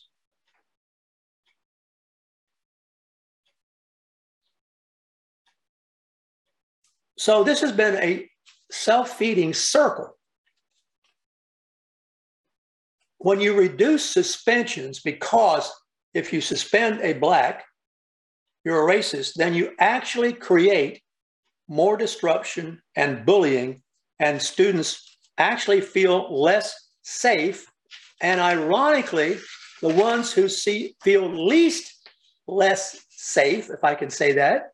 So 7.18 7.42
this 7.42 7.60
has 7.62 7.72
been 7.72 7.96
a 7.96 8.30
self-feeding 8.70 9.54
circle. 9.54 10.16
When 13.18 13.40
you 13.40 13.58
reduce 13.58 14.04
suspensions, 14.04 15.00
because 15.00 15.68
if 16.14 16.32
you 16.32 16.40
suspend 16.40 17.00
a 17.00 17.14
black, 17.14 17.64
you're 18.68 18.86
a 18.86 18.94
racist, 18.94 19.32
then 19.34 19.54
you 19.54 19.72
actually 19.78 20.34
create 20.34 21.02
more 21.68 21.96
disruption 21.96 22.82
and 22.96 23.24
bullying, 23.24 23.82
and 24.18 24.42
students 24.42 25.16
actually 25.38 25.80
feel 25.80 26.42
less 26.42 26.90
safe. 27.02 27.66
And 28.20 28.40
ironically, 28.40 29.38
the 29.80 29.88
ones 29.88 30.32
who 30.32 30.50
see 30.50 30.96
feel 31.02 31.26
least 31.46 32.06
less 32.46 33.00
safe, 33.08 33.70
if 33.70 33.84
I 33.84 33.94
can 33.94 34.10
say 34.10 34.32
that, 34.32 34.72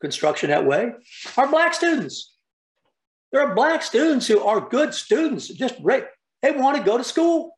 construction 0.00 0.50
that 0.50 0.66
way, 0.66 0.92
are 1.36 1.48
black 1.48 1.74
students. 1.74 2.34
There 3.30 3.42
are 3.46 3.54
black 3.54 3.82
students 3.82 4.26
who 4.26 4.40
are 4.42 4.60
good 4.60 4.92
students, 4.92 5.46
just 5.46 5.80
great. 5.80 6.04
They 6.42 6.50
want 6.50 6.76
to 6.78 6.82
go 6.82 6.98
to 6.98 7.04
school. 7.04 7.57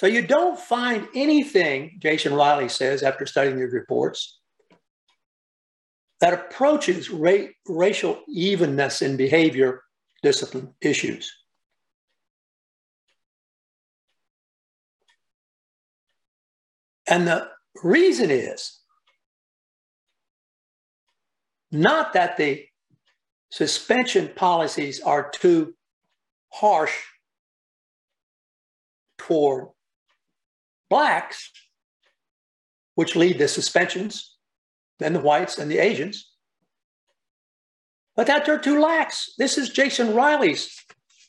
So 0.00 0.06
you 0.06 0.26
don't 0.26 0.58
find 0.58 1.06
anything, 1.14 1.98
Jason 1.98 2.32
Riley 2.32 2.70
says 2.70 3.02
after 3.02 3.26
studying 3.26 3.60
these 3.60 3.74
reports, 3.74 4.40
that 6.22 6.32
approaches 6.32 7.10
ra- 7.10 7.52
racial 7.68 8.22
evenness 8.26 9.02
in 9.02 9.18
behavior 9.18 9.82
discipline 10.22 10.72
issues. 10.80 11.30
And 17.06 17.28
the 17.28 17.50
reason 17.84 18.30
is 18.30 18.78
not 21.70 22.14
that 22.14 22.38
the 22.38 22.64
suspension 23.50 24.30
policies 24.34 25.02
are 25.02 25.28
too 25.28 25.74
harsh 26.48 26.96
toward 29.18 29.68
blacks, 30.90 31.50
which 32.96 33.16
lead 33.16 33.38
to 33.38 33.48
suspensions 33.48 34.36
than 34.98 35.14
the 35.14 35.20
whites 35.20 35.56
and 35.56 35.70
the 35.70 35.78
Asians. 35.78 36.30
But 38.16 38.26
that 38.26 38.44
they're 38.44 38.58
too 38.58 38.80
lax. 38.80 39.32
This 39.38 39.56
is 39.56 39.70
Jason 39.70 40.14
Riley's 40.14 40.76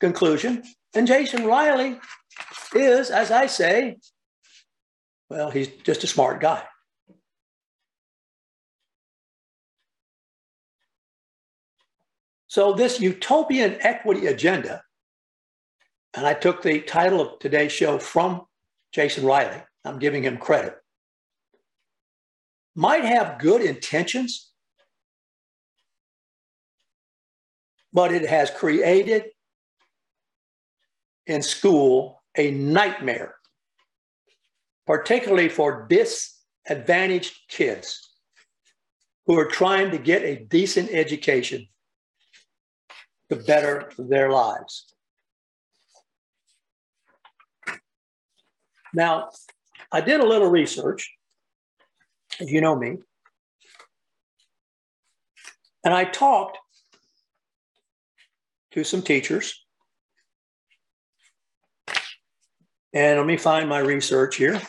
conclusion. 0.01 0.63
And 0.93 1.07
Jason 1.07 1.45
Riley 1.45 1.99
is, 2.75 3.09
as 3.09 3.31
I 3.31 3.45
say, 3.45 3.97
well, 5.29 5.49
he's 5.49 5.69
just 5.69 6.03
a 6.03 6.07
smart 6.07 6.41
guy. 6.41 6.63
So, 12.47 12.73
this 12.73 12.99
utopian 12.99 13.77
equity 13.79 14.27
agenda, 14.27 14.83
and 16.13 16.27
I 16.27 16.33
took 16.33 16.61
the 16.61 16.81
title 16.81 17.21
of 17.21 17.39
today's 17.39 17.71
show 17.71 17.97
from 17.97 18.41
Jason 18.91 19.25
Riley, 19.25 19.61
I'm 19.85 19.99
giving 19.99 20.23
him 20.23 20.37
credit 20.37 20.75
might 22.75 23.03
have 23.03 23.39
good 23.39 23.61
intentions, 23.61 24.51
but 27.91 28.13
it 28.13 28.27
has 28.27 28.49
created 28.49 29.25
in 31.27 31.41
school 31.41 32.21
a 32.37 32.51
nightmare, 32.51 33.35
particularly 34.87 35.49
for 35.49 35.87
disadvantaged 35.89 37.37
kids 37.49 38.09
who 39.25 39.37
are 39.37 39.45
trying 39.45 39.91
to 39.91 39.97
get 39.97 40.23
a 40.23 40.45
decent 40.45 40.89
education 40.91 41.67
to 43.29 43.35
better 43.35 43.91
their 43.97 44.31
lives. 44.31 44.93
Now, 48.93 49.29
I 49.91 50.01
did 50.01 50.19
a 50.19 50.27
little 50.27 50.49
research 50.49 51.09
if 52.39 52.51
you 52.51 52.61
know 52.61 52.75
me. 52.75 52.97
And 55.83 55.93
I 55.93 56.05
talked 56.05 56.57
to 58.71 58.83
some 58.83 59.01
teachers. 59.01 59.65
And 62.93 63.17
let 63.17 63.25
me 63.25 63.37
find 63.37 63.69
my 63.69 63.79
research 63.79 64.35
here 64.35 64.61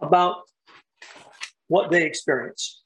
about 0.00 0.42
what 1.68 1.90
they 1.90 2.04
experience. 2.04 2.82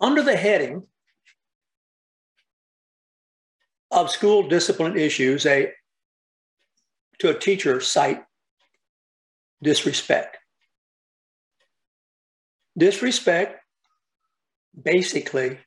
Under 0.00 0.22
the 0.22 0.36
heading 0.36 0.84
of 3.92 4.10
school 4.10 4.48
discipline 4.48 4.96
issues, 4.96 5.46
a 5.46 5.72
to 7.18 7.28
a 7.30 7.38
teacher 7.38 7.80
cite 7.80 8.22
disrespect. 9.62 10.38
Disrespect, 12.76 13.60
basically, 14.82 15.58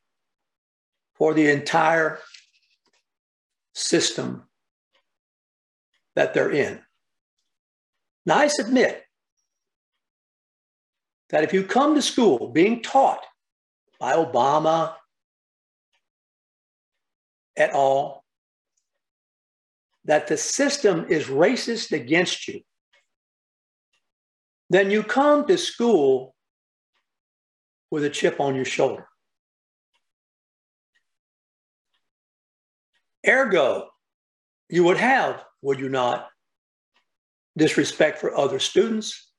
for 1.14 1.34
the 1.34 1.50
entire 1.50 2.20
system 3.74 4.44
that 6.16 6.34
they're 6.34 6.52
in. 6.52 6.82
Now, 8.26 8.38
I 8.40 8.48
submit 8.48 9.04
that 11.30 11.44
if 11.44 11.54
you 11.54 11.64
come 11.64 11.96
to 11.96 12.02
school 12.02 12.50
being 12.50 12.82
taught 12.82 13.24
by 14.00 14.14
Obama 14.14 14.96
et 17.58 17.74
all, 17.74 18.24
that 20.06 20.28
the 20.28 20.38
system 20.38 21.06
is 21.10 21.26
racist 21.26 21.92
against 21.92 22.48
you, 22.48 22.62
then 24.70 24.92
you 24.92 25.04
come 25.04 25.46
to 25.48 25.58
school 25.58 26.36
with 27.92 28.04
a 28.04 28.10
chip 28.10 28.40
on 28.40 28.56
your 28.56 28.66
shoulder. 28.66 29.08
Ergo, 33.28 33.88
you 34.70 34.84
would 34.84 34.98
have, 34.98 35.44
would 35.62 35.80
you 35.80 35.90
not, 35.90 36.28
disrespect 37.58 38.20
for 38.20 38.38
other 38.38 38.60
students, 38.60 39.32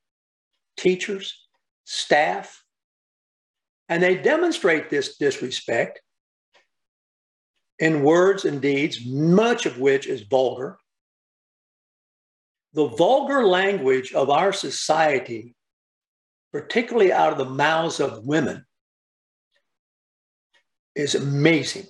teachers, 0.77 1.47
staff, 1.85 2.63
and 3.89 4.03
they 4.03 4.17
demonstrate 4.17 4.91
this 4.91 5.17
disrespect 5.17 6.01
in 7.79 8.03
words 8.03 8.45
and 8.45 8.61
deeds, 8.61 9.05
much 9.07 9.67
of 9.67 9.79
which 9.79 10.07
is 10.07 10.23
vulgar. 10.23 10.79
The 12.73 12.89
vulgar 12.89 13.47
language 13.47 14.13
of 14.13 14.31
our 14.31 14.53
society, 14.53 15.55
particularly 16.53 17.13
out 17.13 17.33
of 17.33 17.39
the 17.39 17.45
mouths 17.45 18.01
of 18.01 18.27
women, 18.27 18.65
is 20.95 21.15
amazing. 21.15 21.87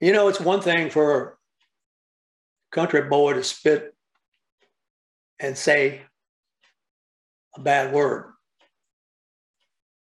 You 0.00 0.12
know, 0.12 0.26
it's 0.26 0.40
one 0.40 0.60
thing 0.60 0.90
for 0.90 1.22
a 1.22 1.32
country 2.74 3.02
boy 3.02 3.34
to 3.34 3.44
spit 3.44 3.94
and 5.38 5.56
say 5.56 6.02
a 7.56 7.60
bad 7.60 7.92
word. 7.92 8.31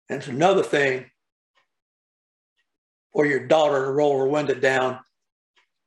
And 0.09 0.19
it's 0.19 0.29
another 0.29 0.63
thing 0.63 1.07
for 3.13 3.27
your 3.27 3.47
daughter 3.47 3.85
to 3.85 3.91
roll 3.91 4.19
her 4.19 4.29
window 4.29 4.55
down 4.55 5.01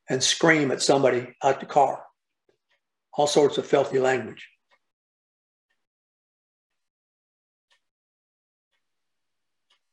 and 0.10 0.22
scream 0.22 0.72
at 0.72 0.82
somebody 0.82 1.36
out 1.44 1.60
the 1.60 1.66
car. 1.66 2.04
All 3.14 3.28
sorts 3.28 3.58
of 3.58 3.66
filthy 3.66 4.00
language. 4.00 4.48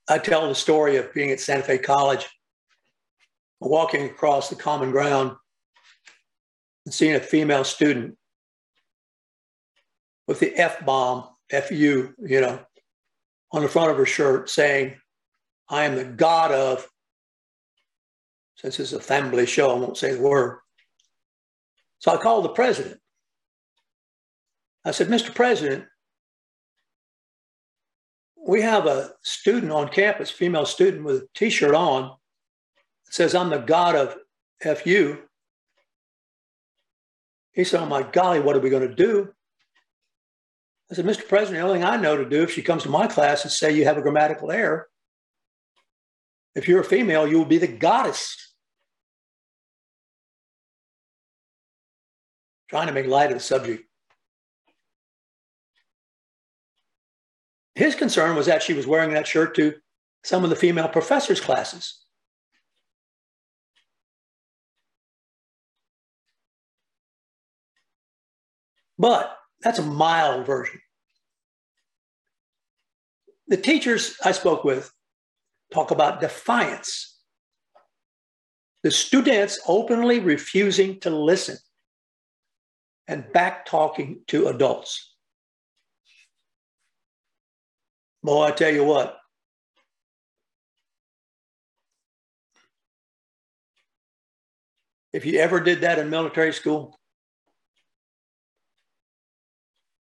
I 0.09 0.19
tell 0.19 0.49
the 0.49 0.55
story 0.55 0.97
of 0.97 1.13
being 1.13 1.31
at 1.31 1.41
Santa 1.41 1.63
Fe 1.63 1.79
College, 1.79 2.27
walking 3.61 4.07
across 4.07 4.49
the 4.49 4.57
common 4.57 4.91
ground 4.91 5.37
and 6.87 6.95
seeing 6.95 7.15
a 7.15 7.21
female 7.21 7.65
student 7.65 8.17
with 10.27 10.41
the 10.41 10.57
F 10.57 10.85
bomb, 10.85 11.25
FU, 11.51 12.15
you 12.19 12.41
know, 12.41 12.61
on 13.53 13.63
the 13.63 13.69
front 13.69 13.91
of 13.91 13.97
her 13.97 14.07
shirt 14.07 14.51
saying, 14.51 14.97
I 15.69 15.85
am 15.85 15.97
the 15.97 16.05
God 16.05 16.53
of, 16.53 16.89
since 18.57 18.81
it's 18.81 18.93
a 18.93 19.01
family 19.01 19.47
show, 19.47 19.71
I 19.71 19.79
won't 19.79 19.97
say 19.97 20.15
the 20.15 20.23
word. 20.23 20.59
So 21.99 22.13
I 22.13 22.17
called 22.17 22.45
the 22.45 22.51
president. 22.51 23.01
I 24.85 24.91
said, 24.93 25.09
Mr. 25.09 25.35
President, 25.35 25.85
we 28.37 28.63
have 28.63 28.87
a 28.87 29.13
student 29.23 29.73
on 29.73 29.89
campus, 29.89 30.31
female 30.31 30.65
student 30.65 31.05
with 31.05 31.17
a 31.17 31.29
t-shirt 31.35 31.75
on 31.75 32.17
that 33.05 33.15
says, 33.15 33.35
I'm 33.35 33.51
the 33.51 33.59
God 33.59 33.95
of 33.95 34.17
FU. 34.79 35.19
He 37.53 37.65
said, 37.65 37.81
Oh 37.81 37.87
my 37.87 38.03
golly, 38.03 38.41
what 38.41 38.57
are 38.57 38.61
we 38.61 38.71
going 38.71 38.89
to 38.89 38.95
do? 38.95 39.35
I 40.91 40.95
said, 40.95 41.05
Mr. 41.05 41.29
President, 41.29 41.59
the 41.59 41.67
only 41.67 41.81
thing 41.81 41.89
I 41.89 41.97
know 41.97 42.17
to 42.17 42.29
do 42.29 42.43
if 42.43 42.51
she 42.51 42.63
comes 42.63 42.85
to 42.85 42.89
my 42.89 43.07
class 43.07 43.45
is 43.45 43.59
say 43.59 43.75
you 43.75 43.85
have 43.85 43.99
a 43.99 44.03
grammatical 44.03 44.51
error. 44.51 44.89
If 46.55 46.67
you're 46.67 46.81
a 46.81 46.85
female, 46.85 47.27
you 47.27 47.37
will 47.39 47.45
be 47.45 47.59
the 47.59 47.69
goddess. 47.69 48.55
Trying 52.71 52.87
to 52.87 52.93
make 52.93 53.07
light 53.07 53.31
of 53.31 53.37
the 53.37 53.45
subject. 53.45 53.85
His 57.75 57.95
concern 57.95 58.35
was 58.35 58.47
that 58.47 58.63
she 58.63 58.75
was 58.75 58.87
wearing 58.87 59.13
that 59.13 59.27
shirt 59.27 59.55
to 59.57 59.75
some 60.25 60.43
of 60.43 60.51
the 60.51 60.57
female 60.57 60.89
professors' 60.89 61.41
classes. 61.41 62.03
But 68.99 69.39
that's 69.61 69.79
a 69.79 69.83
mild 69.83 70.47
version. 70.47 70.81
The 73.49 73.57
teachers 73.57 74.17
I 74.25 74.33
spoke 74.33 74.65
with 74.65 74.93
talk 75.73 75.91
about 75.91 76.21
defiance. 76.21 77.17
The 78.83 78.91
students 78.91 79.59
openly 79.67 80.21
refusing 80.21 81.01
to 81.01 81.11
listen 81.11 81.57
and 83.09 83.33
back 83.33 83.67
talking 83.67 84.21
to 84.29 84.49
adults. 84.49 85.15
Boy, 88.23 88.45
I 88.45 88.51
tell 88.51 88.73
you 88.73 88.85
what. 88.85 89.17
If 95.13 95.25
you 95.25 95.39
ever 95.39 95.59
did 95.59 95.81
that 95.81 95.99
in 95.99 96.11
military 96.11 96.53
school, 96.53 96.99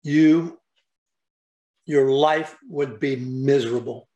you, 0.02 0.58
your 1.84 2.11
life 2.11 2.56
would 2.68 3.00
be 3.00 3.16
miserable. 3.16 4.08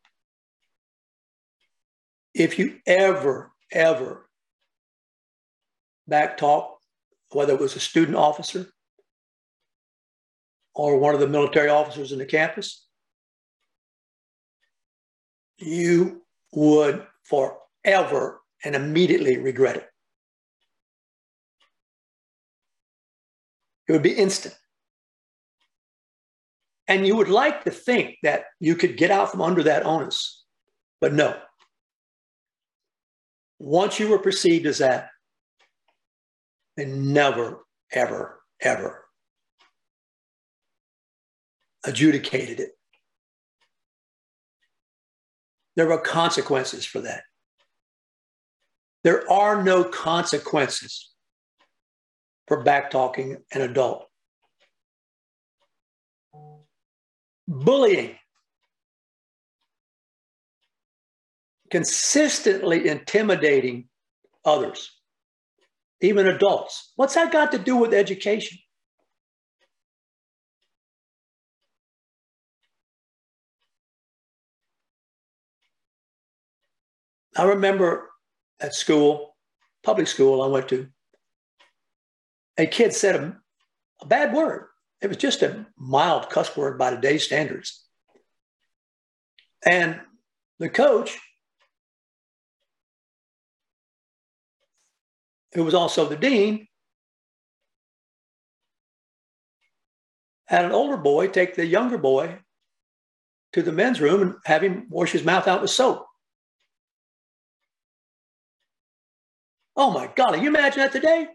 If 2.34 2.58
you 2.58 2.78
ever, 2.86 3.52
ever 3.70 4.28
back 6.06 6.36
talk, 6.36 6.78
whether 7.30 7.54
it 7.54 7.60
was 7.60 7.76
a 7.76 7.80
student 7.80 8.16
officer 8.16 8.66
or 10.74 10.98
one 10.98 11.14
of 11.14 11.20
the 11.20 11.28
military 11.28 11.68
officers 11.68 12.12
in 12.12 12.18
the 12.18 12.26
campus, 12.26 12.86
you 15.58 16.22
would 16.52 17.06
forever 17.24 18.40
and 18.64 18.74
immediately 18.74 19.38
regret 19.38 19.76
it. 19.76 19.88
It 23.88 23.92
would 23.92 24.02
be 24.02 24.12
instant. 24.12 24.54
And 26.88 27.06
you 27.06 27.16
would 27.16 27.28
like 27.28 27.64
to 27.64 27.70
think 27.70 28.16
that 28.22 28.44
you 28.60 28.74
could 28.74 28.96
get 28.96 29.10
out 29.10 29.30
from 29.30 29.40
under 29.40 29.62
that 29.62 29.86
onus, 29.86 30.44
but 31.00 31.12
no. 31.12 31.38
Once 33.58 34.00
you 34.00 34.08
were 34.08 34.18
perceived 34.18 34.66
as 34.66 34.78
that, 34.78 35.08
they 36.76 36.84
never, 36.86 37.64
ever, 37.92 38.40
ever 38.60 39.04
adjudicated 41.84 42.60
it. 42.60 42.70
There 45.76 45.86
were 45.86 45.98
consequences 45.98 46.84
for 46.84 47.00
that. 47.00 47.22
There 49.04 49.30
are 49.30 49.62
no 49.62 49.84
consequences 49.84 51.10
for 52.46 52.64
backtalking 52.64 53.38
an 53.52 53.62
adult. 53.62 54.06
Bullying, 57.48 58.16
consistently 61.70 62.88
intimidating 62.88 63.88
others, 64.44 64.90
even 66.00 66.26
adults. 66.26 66.92
What's 66.96 67.14
that 67.14 67.32
got 67.32 67.52
to 67.52 67.58
do 67.58 67.76
with 67.76 67.94
education? 67.94 68.58
I 77.36 77.44
remember 77.44 78.10
at 78.60 78.74
school, 78.74 79.36
public 79.82 80.06
school 80.06 80.42
I 80.42 80.46
went 80.46 80.68
to, 80.68 80.88
a 82.58 82.66
kid 82.66 82.92
said 82.92 83.16
a, 83.16 83.36
a 84.02 84.06
bad 84.06 84.34
word. 84.34 84.66
It 85.02 85.08
was 85.08 85.16
just 85.16 85.42
a 85.42 85.66
mild 85.76 86.30
cuss 86.30 86.56
word 86.56 86.78
by 86.78 86.90
today's 86.90 87.24
standards. 87.24 87.84
And 89.66 90.00
the 90.60 90.68
coach, 90.68 91.18
who 95.54 95.64
was 95.64 95.74
also 95.74 96.08
the 96.08 96.16
dean, 96.16 96.68
had 100.46 100.64
an 100.64 100.70
older 100.70 100.96
boy 100.96 101.26
take 101.26 101.56
the 101.56 101.66
younger 101.66 101.98
boy 101.98 102.38
to 103.54 103.62
the 103.62 103.72
men's 103.72 104.00
room 104.00 104.22
and 104.22 104.34
have 104.44 104.62
him 104.62 104.86
wash 104.88 105.10
his 105.10 105.24
mouth 105.24 105.48
out 105.48 105.62
with 105.62 105.70
soap. 105.70 106.06
Oh 109.74 109.90
my 109.90 110.08
God, 110.14 110.40
you 110.40 110.48
imagine 110.48 110.80
that 110.80 110.92
today? 110.92 111.26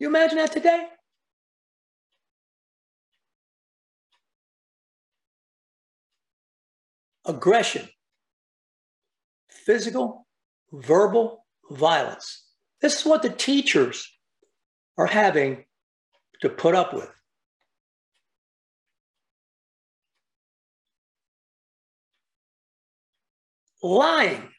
You 0.00 0.08
imagine 0.08 0.38
that 0.38 0.50
today? 0.50 0.88
Aggression, 7.26 7.88
physical, 9.50 10.26
verbal 10.72 11.44
violence. 11.70 12.44
This 12.80 13.00
is 13.00 13.06
what 13.06 13.22
the 13.22 13.30
teachers 13.30 14.10
are 14.98 15.06
having 15.06 15.64
to 16.42 16.48
put 16.48 16.74
up 16.74 16.92
with. 16.92 17.10
Lying 23.82 24.54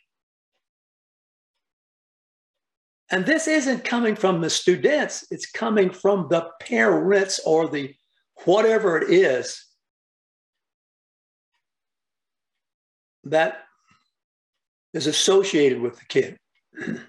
And 3.11 3.25
this 3.25 3.47
isn't 3.47 3.85
coming 3.85 4.15
from 4.15 4.41
the 4.41 4.49
students, 4.49 5.25
it's 5.29 5.49
coming 5.49 5.89
from 5.89 6.27
the 6.29 6.49
parents 6.59 7.39
or 7.45 7.69
the 7.69 7.93
whatever 8.45 8.97
it 8.97 9.09
is 9.09 9.64
that 13.25 13.63
is 14.93 15.07
associated 15.07 15.81
with 15.81 15.97
the 15.99 16.05
kid. 16.05 16.37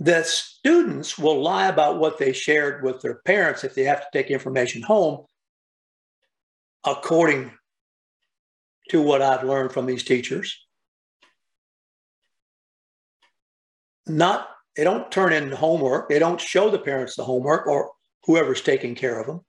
the 0.00 0.22
students 0.24 1.18
will 1.18 1.42
lie 1.42 1.66
about 1.66 1.98
what 1.98 2.18
they 2.18 2.32
shared 2.32 2.82
with 2.82 3.00
their 3.00 3.20
parents 3.24 3.64
if 3.64 3.74
they 3.74 3.84
have 3.84 4.00
to 4.00 4.06
take 4.12 4.30
information 4.30 4.82
home, 4.82 5.24
according 6.84 7.50
to 8.90 9.00
what 9.00 9.22
I've 9.22 9.44
learned 9.44 9.72
from 9.72 9.86
these 9.86 10.04
teachers. 10.04 10.58
Not, 14.06 14.48
they 14.76 14.84
don't 14.84 15.10
turn 15.10 15.32
in 15.32 15.50
homework. 15.50 16.10
They 16.10 16.18
don't 16.18 16.40
show 16.40 16.68
the 16.70 16.78
parents 16.78 17.16
the 17.16 17.24
homework 17.24 17.66
or 17.66 17.90
whoever's 18.24 18.60
taking 18.60 18.94
care 18.94 19.18
of 19.18 19.26
them. 19.26 19.40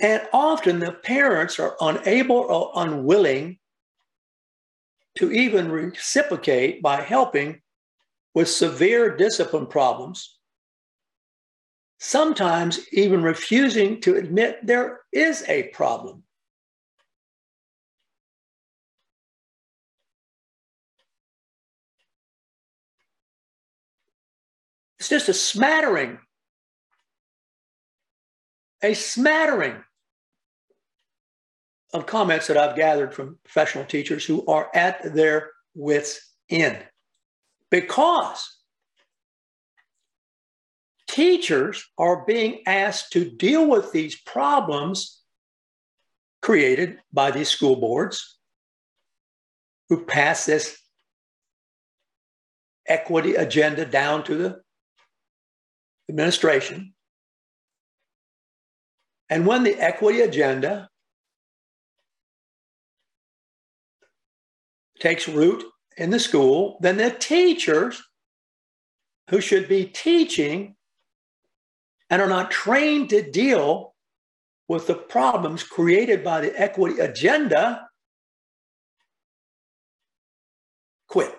And 0.00 0.22
often 0.32 0.78
the 0.78 0.92
parents 0.92 1.58
are 1.58 1.76
unable 1.80 2.36
or 2.36 2.72
unwilling 2.74 3.58
to 5.18 5.30
even 5.30 5.70
reciprocate 5.70 6.82
by 6.82 7.02
helping 7.02 7.60
with 8.32 8.48
severe 8.48 9.14
discipline 9.14 9.66
problems, 9.66 10.38
sometimes 11.98 12.80
even 12.92 13.22
refusing 13.22 14.00
to 14.00 14.16
admit 14.16 14.60
there 14.62 15.00
is 15.12 15.44
a 15.48 15.64
problem. 15.64 16.22
It's 24.98 25.08
just 25.08 25.28
a 25.28 25.34
smattering, 25.34 26.18
a 28.82 28.94
smattering 28.94 29.82
of 31.92 32.06
comments 32.06 32.46
that 32.46 32.56
I've 32.56 32.76
gathered 32.76 33.12
from 33.12 33.38
professional 33.44 33.84
teachers 33.84 34.24
who 34.24 34.46
are 34.46 34.70
at 34.74 35.14
their 35.14 35.50
wits' 35.74 36.34
end. 36.48 36.78
Because 37.70 38.60
teachers 41.08 41.84
are 41.98 42.24
being 42.24 42.62
asked 42.66 43.12
to 43.12 43.28
deal 43.30 43.66
with 43.66 43.92
these 43.92 44.14
problems 44.14 45.20
created 46.42 46.98
by 47.12 47.30
these 47.30 47.48
school 47.48 47.76
boards 47.76 48.38
who 49.88 50.04
pass 50.04 50.46
this 50.46 50.78
equity 52.86 53.34
agenda 53.34 53.84
down 53.84 54.24
to 54.24 54.36
the 54.36 54.60
administration. 56.08 56.94
And 59.28 59.46
when 59.46 59.62
the 59.62 59.76
equity 59.76 60.20
agenda 60.20 60.89
takes 65.00 65.28
root 65.28 65.64
in 65.96 66.10
the 66.10 66.20
school, 66.20 66.78
then 66.80 66.96
the 66.96 67.10
teachers 67.10 68.00
who 69.30 69.40
should 69.40 69.68
be 69.68 69.86
teaching 69.86 70.76
and 72.10 72.20
are 72.20 72.28
not 72.28 72.50
trained 72.50 73.10
to 73.10 73.28
deal 73.30 73.94
with 74.68 74.86
the 74.86 74.94
problems 74.94 75.62
created 75.62 76.22
by 76.22 76.40
the 76.40 76.60
equity 76.60 77.00
agenda 77.00 77.88
quit. 81.08 81.34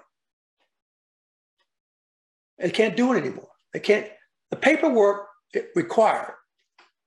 They 2.58 2.72
can't 2.72 2.98
do 2.98 3.14
it 3.14 3.18
anymore. 3.18 3.48
They 3.74 3.80
can't, 3.80 4.08
the 4.50 4.58
paperwork 4.58 5.28
required 5.76 6.34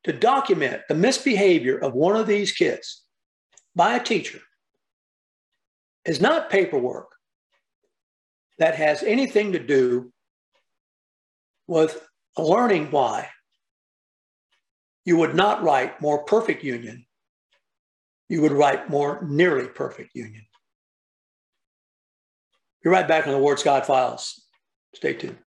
to 0.04 0.12
document 0.12 0.82
the 0.88 0.94
misbehavior 0.94 1.78
of 1.78 1.94
one 1.94 2.16
of 2.16 2.26
these 2.26 2.52
kids 2.52 3.02
by 3.74 3.94
a 3.94 4.02
teacher 4.02 4.40
is 6.04 6.20
not 6.20 6.50
paperwork 6.50 7.12
that 8.58 8.74
has 8.74 9.02
anything 9.02 9.52
to 9.52 9.58
do 9.58 10.12
with 11.66 12.06
learning 12.36 12.90
why 12.90 13.28
you 15.04 15.16
would 15.16 15.34
not 15.34 15.62
write 15.62 16.00
more 16.00 16.24
perfect 16.24 16.64
union. 16.64 17.04
You 18.28 18.42
would 18.42 18.52
write 18.52 18.88
more 18.88 19.24
nearly 19.26 19.68
perfect 19.68 20.14
union. 20.14 20.44
You're 22.82 22.92
right 22.92 23.08
back 23.08 23.26
on 23.26 23.32
the 23.32 23.38
Ward 23.38 23.58
Scott 23.58 23.86
files. 23.86 24.42
Stay 24.94 25.14
tuned. 25.14 25.38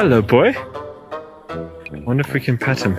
Hello, 0.00 0.22
boy. 0.22 0.54
Wonder 2.06 2.20
if 2.20 2.32
we 2.32 2.38
can 2.38 2.56
pet 2.56 2.80
him. 2.80 2.94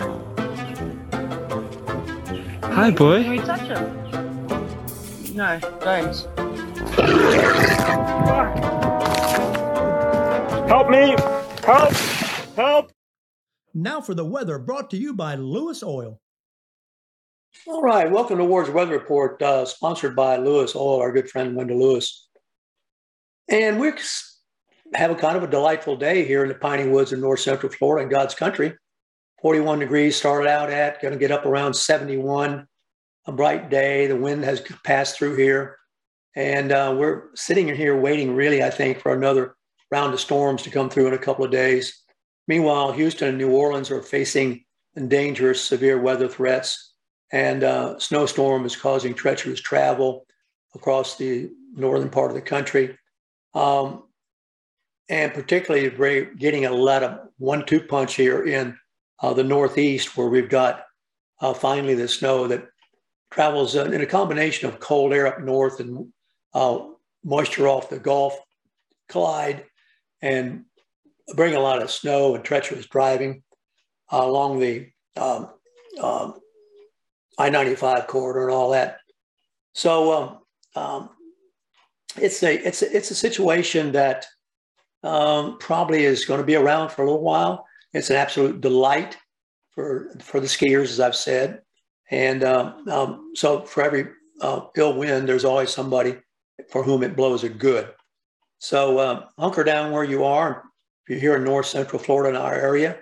Hi, 2.62 2.92
boy. 2.92 3.24
Can 3.24 3.24
boy. 3.24 3.30
we 3.30 3.38
touch 3.38 3.62
him? 3.62 5.34
No, 5.34 5.60
don't. 5.80 6.28
Help 10.68 10.90
me! 10.90 11.16
Help! 11.66 11.94
Help! 12.58 12.92
Now 13.74 14.02
for 14.02 14.14
the 14.14 14.26
weather 14.26 14.60
brought 14.60 14.90
to 14.90 14.98
you 14.98 15.14
by 15.14 15.36
Lewis 15.36 15.82
Oil. 15.82 16.20
All 17.66 17.82
right, 17.82 18.12
welcome 18.12 18.40
to 18.40 18.44
Ward's 18.44 18.72
Weather 18.72 18.92
Report, 18.92 19.42
uh, 19.42 19.64
sponsored 19.64 20.18
by 20.18 20.36
Lewis 20.36 20.76
Oil, 20.76 21.00
our 21.00 21.14
good 21.14 21.30
friend 21.30 21.56
Wendell 21.56 21.80
Lewis. 21.80 22.28
And 23.48 23.80
we 23.80 23.88
have 24.94 25.12
a 25.12 25.16
kind 25.16 25.38
of 25.38 25.44
a 25.44 25.48
delightful 25.48 25.96
day 25.96 26.26
here 26.26 26.44
in 26.44 26.50
the 26.50 26.56
piney 26.56 26.88
woods 26.88 27.14
in 27.14 27.22
north 27.22 27.40
central 27.40 27.72
Florida 27.72 28.04
in 28.04 28.10
God's 28.10 28.36
country. 28.36 28.74
41 29.42 29.80
degrees 29.80 30.16
started 30.16 30.50
out 30.50 30.70
at, 30.70 31.02
going 31.02 31.14
to 31.14 31.20
get 31.20 31.32
up 31.32 31.46
around 31.46 31.74
71. 31.74 32.68
A 33.26 33.32
bright 33.32 33.70
day. 33.70 34.08
The 34.08 34.16
wind 34.16 34.44
has 34.44 34.62
passed 34.84 35.18
through 35.18 35.36
here. 35.36 35.78
And 36.36 36.72
uh, 36.72 36.96
we're 36.98 37.36
sitting 37.36 37.70
in 37.70 37.76
here 37.76 38.00
waiting, 38.00 38.36
really, 38.36 38.64
I 38.64 38.70
think, 38.70 39.00
for 39.00 39.14
another 39.14 39.56
round 39.92 40.14
of 40.14 40.20
storms 40.20 40.62
to 40.64 40.72
come 40.72 40.90
through 40.90 41.08
in 41.08 41.14
a 41.14 41.20
couple 41.20 41.46
of 41.46 41.52
days. 41.52 42.04
Meanwhile, 42.48 42.94
Houston 42.94 43.30
and 43.30 43.38
New 43.38 43.52
Orleans 43.52 43.92
are 43.92 44.02
facing 44.02 44.64
dangerous 45.08 45.62
severe 45.62 46.00
weather 46.00 46.28
threats, 46.28 46.94
and 47.32 47.64
uh, 47.64 48.00
snowstorm 48.00 48.66
is 48.66 48.76
causing 48.76 49.14
treacherous 49.14 49.62
travel 49.62 50.26
across 50.76 51.18
the 51.18 51.50
northern 51.74 52.10
part 52.10 52.32
of 52.32 52.36
the 52.36 52.42
country. 52.42 52.98
Um, 53.54 54.04
and 55.10 55.34
particularly 55.34 56.30
getting 56.38 56.66
a 56.66 56.72
lot 56.72 57.04
of 57.04 57.20
one-two 57.38 57.82
punch 57.82 58.16
here 58.16 58.46
in 58.46 58.78
uh, 59.22 59.34
the 59.34 59.44
Northeast, 59.44 60.16
where 60.16 60.30
we've 60.30 60.50
got 60.50 60.86
uh, 61.42 61.54
finally 61.54 61.96
the 61.96 62.08
snow 62.08 62.48
that 62.48 62.68
travels 63.32 63.76
in 63.76 64.02
a 64.02 64.06
combination 64.06 64.68
of 64.68 64.80
cold 64.80 65.14
air 65.14 65.28
up 65.28 65.42
north 65.42 65.80
and 65.80 66.08
uh, 66.54 66.80
moisture 67.24 67.68
off 67.68 67.90
the 67.90 68.00
Gulf 68.00 68.38
collide 69.08 69.66
and 70.22 70.66
bring 71.36 71.56
a 71.56 71.60
lot 71.60 71.82
of 71.82 71.92
snow 71.92 72.36
and 72.36 72.44
treacherous 72.44 72.88
driving 72.88 73.44
uh, 74.12 74.22
along 74.22 74.60
the 74.60 74.90
um, 75.18 75.50
um, 76.02 76.40
I-95 77.38 78.08
corridor 78.08 78.48
and 78.48 78.56
all 78.56 78.72
that. 78.72 78.98
So 79.74 80.12
um, 80.12 80.40
um, 80.76 81.10
it's 82.18 82.42
a 82.44 82.56
it's 82.56 82.82
a, 82.82 82.96
it's 82.96 83.12
a 83.12 83.16
situation 83.16 83.92
that 83.94 84.26
um, 85.04 85.58
probably 85.60 86.04
is 86.04 86.26
going 86.26 86.40
to 86.40 86.46
be 86.46 86.56
around 86.56 86.90
for 86.90 87.04
a 87.04 87.06
little 87.06 87.22
while. 87.22 87.66
It's 87.94 88.10
an 88.10 88.18
absolute 88.18 88.62
delight 88.62 89.18
for 89.72 90.16
for 90.22 90.40
the 90.40 90.48
skiers, 90.48 90.90
as 90.90 91.00
I've 91.00 91.16
said, 91.16 91.62
and 92.12 92.44
um, 92.44 92.88
um, 92.90 93.32
so 93.36 93.62
for 93.62 93.84
every 93.84 94.08
uh, 94.42 94.62
ill 94.76 94.98
wind, 94.98 95.28
there's 95.28 95.46
always 95.46 95.70
somebody 95.70 96.18
for 96.70 96.84
whom 96.84 97.04
it 97.04 97.16
blows 97.16 97.44
a 97.44 97.50
good. 97.50 97.90
So 98.60 98.98
uh, 98.98 99.26
hunker 99.38 99.64
down 99.64 99.92
where 99.92 100.04
you 100.04 100.24
are. 100.26 100.64
If 101.04 101.10
you're 101.10 101.20
here 101.20 101.36
in 101.38 101.44
North 101.44 101.66
Central 101.66 102.02
Florida 102.02 102.30
in 102.30 102.36
our 102.36 102.54
area, 102.54 102.98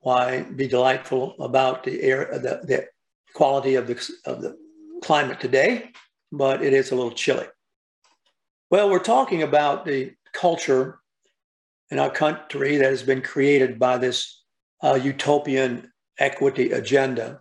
why 0.00 0.42
be 0.42 0.68
delightful 0.68 1.34
about 1.40 1.82
the 1.82 2.02
air, 2.02 2.28
the, 2.32 2.60
the 2.64 2.86
quality 3.34 3.74
of 3.74 3.86
the 3.86 3.94
of 4.26 4.42
the 4.42 4.56
climate 5.02 5.40
today, 5.40 5.90
but 6.30 6.62
it 6.62 6.72
is 6.72 6.90
a 6.90 6.94
little 6.94 7.12
chilly. 7.12 7.46
Well, 8.70 8.90
we're 8.90 8.98
talking 8.98 9.42
about 9.42 9.84
the 9.84 10.12
culture 10.32 10.97
in 11.90 11.98
our 11.98 12.10
country 12.10 12.76
that 12.76 12.90
has 12.90 13.02
been 13.02 13.22
created 13.22 13.78
by 13.78 13.98
this 13.98 14.42
uh, 14.82 14.94
utopian 14.94 15.90
equity 16.18 16.72
agenda, 16.72 17.40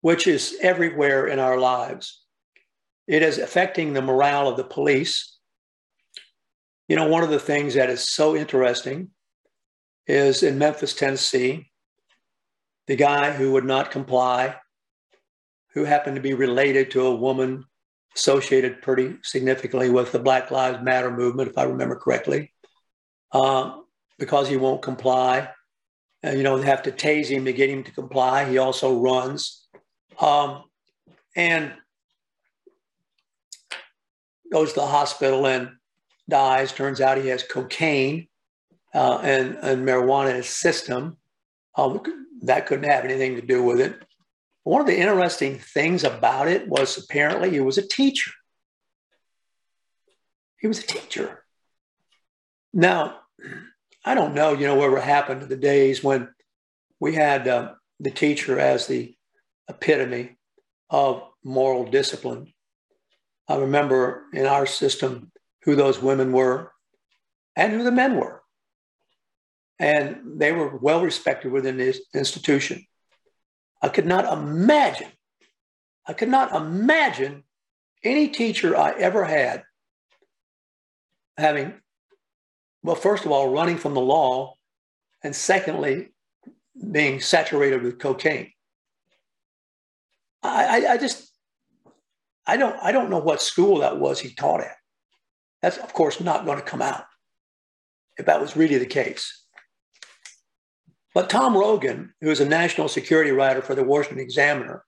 which 0.00 0.26
is 0.26 0.56
everywhere 0.60 1.26
in 1.26 1.38
our 1.38 1.58
lives. 1.58 2.22
It 3.06 3.22
is 3.22 3.38
affecting 3.38 3.92
the 3.92 4.02
morale 4.02 4.48
of 4.48 4.56
the 4.56 4.64
police. 4.64 5.36
You 6.88 6.96
know, 6.96 7.08
one 7.08 7.24
of 7.24 7.30
the 7.30 7.38
things 7.38 7.74
that 7.74 7.90
is 7.90 8.10
so 8.10 8.36
interesting 8.36 9.10
is 10.06 10.42
in 10.42 10.58
Memphis, 10.58 10.94
Tennessee, 10.94 11.70
the 12.86 12.96
guy 12.96 13.32
who 13.32 13.52
would 13.52 13.64
not 13.64 13.90
comply, 13.90 14.56
who 15.74 15.84
happened 15.84 16.16
to 16.16 16.22
be 16.22 16.34
related 16.34 16.90
to 16.90 17.06
a 17.06 17.14
woman 17.14 17.64
associated 18.14 18.82
pretty 18.82 19.16
significantly 19.22 19.88
with 19.88 20.12
the 20.12 20.18
Black 20.18 20.50
Lives 20.50 20.82
Matter 20.82 21.10
movement, 21.10 21.48
if 21.48 21.56
I 21.56 21.62
remember 21.64 21.96
correctly, 21.96 22.51
uh, 23.32 23.78
because 24.18 24.48
he 24.48 24.56
won't 24.56 24.82
comply. 24.82 25.48
You 26.24 26.42
know, 26.42 26.58
they 26.58 26.66
have 26.66 26.84
to 26.84 26.92
tase 26.92 27.26
him 27.26 27.46
to 27.46 27.52
get 27.52 27.70
him 27.70 27.82
to 27.84 27.90
comply. 27.90 28.44
He 28.48 28.58
also 28.58 29.00
runs 29.00 29.66
um, 30.20 30.64
and 31.34 31.72
goes 34.52 34.72
to 34.74 34.80
the 34.80 34.86
hospital 34.86 35.46
and 35.46 35.70
dies. 36.28 36.72
Turns 36.72 37.00
out 37.00 37.18
he 37.18 37.28
has 37.28 37.42
cocaine 37.42 38.28
uh, 38.94 39.18
and, 39.22 39.56
and 39.56 39.86
marijuana 39.86 40.30
in 40.30 40.36
his 40.36 40.48
system. 40.48 41.16
Um, 41.74 42.02
that 42.42 42.66
couldn't 42.66 42.88
have 42.88 43.04
anything 43.04 43.36
to 43.36 43.42
do 43.42 43.62
with 43.62 43.80
it. 43.80 44.00
One 44.64 44.80
of 44.80 44.86
the 44.86 44.98
interesting 44.98 45.58
things 45.58 46.04
about 46.04 46.46
it 46.46 46.68
was 46.68 46.98
apparently 46.98 47.50
he 47.50 47.60
was 47.60 47.78
a 47.78 47.86
teacher. 47.86 48.30
He 50.60 50.68
was 50.68 50.78
a 50.78 50.86
teacher. 50.86 51.44
Now, 52.72 53.21
I 54.04 54.14
don't 54.14 54.34
know, 54.34 54.52
you 54.52 54.66
know, 54.66 54.74
whatever 54.74 55.00
happened 55.00 55.40
to 55.40 55.46
the 55.46 55.56
days 55.56 56.02
when 56.02 56.28
we 57.00 57.14
had 57.14 57.46
uh, 57.46 57.74
the 58.00 58.10
teacher 58.10 58.58
as 58.58 58.86
the 58.86 59.14
epitome 59.68 60.36
of 60.90 61.22
moral 61.44 61.84
discipline. 61.84 62.52
I 63.48 63.56
remember 63.56 64.24
in 64.32 64.46
our 64.46 64.66
system 64.66 65.30
who 65.64 65.76
those 65.76 66.02
women 66.02 66.32
were 66.32 66.72
and 67.56 67.72
who 67.72 67.84
the 67.84 67.92
men 67.92 68.16
were. 68.16 68.42
And 69.78 70.38
they 70.40 70.52
were 70.52 70.76
well 70.76 71.02
respected 71.02 71.50
within 71.52 71.76
this 71.76 72.00
institution. 72.14 72.84
I 73.80 73.88
could 73.88 74.06
not 74.06 74.32
imagine, 74.32 75.10
I 76.06 76.12
could 76.12 76.28
not 76.28 76.54
imagine 76.54 77.44
any 78.04 78.28
teacher 78.28 78.76
I 78.76 78.92
ever 78.92 79.24
had 79.24 79.64
having, 81.36 81.74
well, 82.82 82.96
first 82.96 83.24
of 83.24 83.32
all, 83.32 83.52
running 83.52 83.78
from 83.78 83.94
the 83.94 84.00
law, 84.00 84.54
and 85.22 85.34
secondly, 85.34 86.08
being 86.90 87.20
saturated 87.20 87.82
with 87.82 87.98
cocaine. 87.98 88.50
I, 90.42 90.86
I, 90.86 90.92
I 90.92 90.96
just, 90.96 91.30
I 92.46 92.56
don't, 92.56 92.76
I 92.82 92.90
don't 92.90 93.10
know 93.10 93.20
what 93.20 93.40
school 93.40 93.80
that 93.80 93.98
was 93.98 94.18
he 94.18 94.34
taught 94.34 94.60
at. 94.60 94.76
That's, 95.60 95.78
of 95.78 95.92
course, 95.92 96.20
not 96.20 96.44
going 96.44 96.58
to 96.58 96.64
come 96.64 96.82
out 96.82 97.04
if 98.16 98.26
that 98.26 98.40
was 98.40 98.56
really 98.56 98.78
the 98.78 98.86
case. 98.86 99.44
But 101.14 101.30
Tom 101.30 101.56
Rogan, 101.56 102.14
who 102.20 102.30
is 102.30 102.40
a 102.40 102.48
national 102.48 102.88
security 102.88 103.30
writer 103.30 103.62
for 103.62 103.74
the 103.74 103.84
Washington 103.84 104.20
Examiner, 104.20 104.84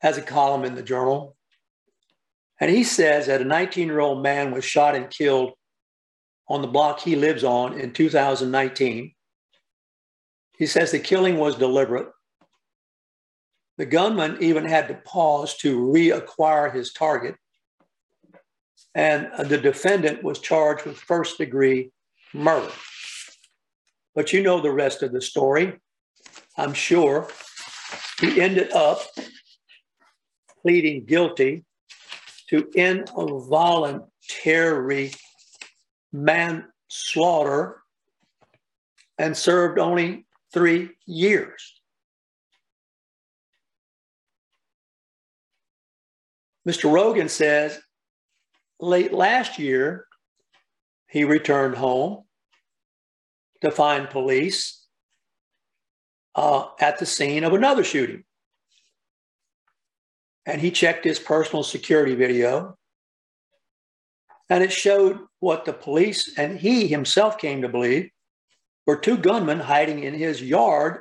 has 0.00 0.18
a 0.18 0.22
column 0.22 0.64
in 0.64 0.74
the 0.74 0.82
journal. 0.82 1.36
And 2.60 2.70
he 2.70 2.84
says 2.84 3.26
that 3.26 3.40
a 3.40 3.44
19 3.44 3.86
year 3.86 4.00
old 4.00 4.22
man 4.22 4.50
was 4.50 4.64
shot 4.64 4.94
and 4.94 5.08
killed 5.08 5.52
on 6.48 6.62
the 6.62 6.68
block 6.68 7.00
he 7.00 7.16
lives 7.16 7.44
on 7.44 7.78
in 7.78 7.92
2019. 7.92 9.14
He 10.56 10.66
says 10.66 10.90
the 10.90 10.98
killing 10.98 11.38
was 11.38 11.56
deliberate. 11.56 12.08
The 13.76 13.86
gunman 13.86 14.38
even 14.40 14.64
had 14.64 14.88
to 14.88 14.94
pause 14.94 15.56
to 15.58 15.78
reacquire 15.78 16.72
his 16.72 16.92
target. 16.92 17.34
And 18.94 19.28
the 19.48 19.58
defendant 19.58 20.22
was 20.22 20.38
charged 20.38 20.86
with 20.86 20.96
first 20.96 21.38
degree 21.38 21.90
murder. 22.32 22.70
But 24.14 24.32
you 24.32 24.42
know 24.42 24.60
the 24.60 24.70
rest 24.70 25.02
of 25.02 25.10
the 25.10 25.20
story, 25.20 25.80
I'm 26.56 26.72
sure. 26.72 27.28
He 28.20 28.40
ended 28.40 28.70
up 28.72 29.00
pleading 30.62 31.04
guilty 31.04 31.64
to 32.50 32.70
involuntary 32.74 35.12
manslaughter 36.14 37.82
and 39.18 39.36
served 39.36 39.80
only 39.80 40.26
three 40.52 40.90
years. 41.06 41.80
Mr. 46.66 46.90
Rogan 46.90 47.28
says 47.28 47.78
late 48.80 49.12
last 49.12 49.58
year, 49.58 50.06
he 51.08 51.24
returned 51.24 51.74
home 51.74 52.24
to 53.60 53.70
find 53.70 54.08
police 54.08 54.86
uh, 56.36 56.66
at 56.80 56.98
the 56.98 57.06
scene 57.06 57.44
of 57.44 57.52
another 57.52 57.84
shooting. 57.84 58.24
And 60.46 60.60
he 60.60 60.70
checked 60.70 61.04
his 61.04 61.18
personal 61.18 61.62
security 61.62 62.14
video, 62.14 62.76
and 64.50 64.62
it 64.62 64.72
showed 64.72 65.20
what 65.40 65.64
the 65.64 65.72
police 65.72 66.36
and 66.38 66.58
he 66.58 66.86
himself 66.86 67.38
came 67.38 67.62
to 67.62 67.68
believe 67.68 68.10
were 68.86 68.96
two 68.96 69.16
gunmen 69.16 69.60
hiding 69.60 70.02
in 70.02 70.14
his 70.14 70.42
yard 70.42 71.00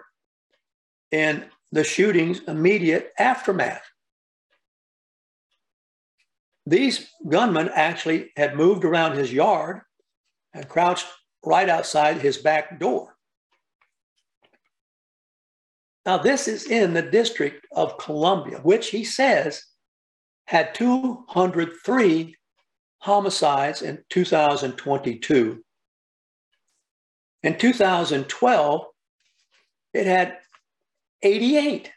in 1.12 1.46
the 1.72 1.84
shooting's 1.84 2.40
immediate 2.48 3.12
aftermath. 3.20 3.84
These 6.66 7.10
gunmen 7.28 7.70
actually 7.74 8.32
had 8.38 8.56
moved 8.56 8.86
around 8.86 9.18
his 9.18 9.34
yard 9.34 9.82
and 10.54 10.70
crouched 10.70 11.08
right 11.46 11.68
outside 11.68 12.18
his 12.18 12.38
back 12.38 12.80
door. 12.80 13.14
Now, 16.06 16.18
this 16.18 16.48
is 16.48 16.66
in 16.66 16.94
the 16.94 17.02
District 17.02 17.66
of 17.72 17.98
Columbia, 17.98 18.60
which 18.60 18.90
he 18.90 19.04
says 19.04 19.64
had 20.48 20.74
203 20.76 22.36
homicides 23.04 23.82
in 23.82 24.02
2022. 24.10 25.62
In 27.44 27.58
2012, 27.58 28.86
it 29.94 30.06
had 30.06 30.38
88. 31.22 31.92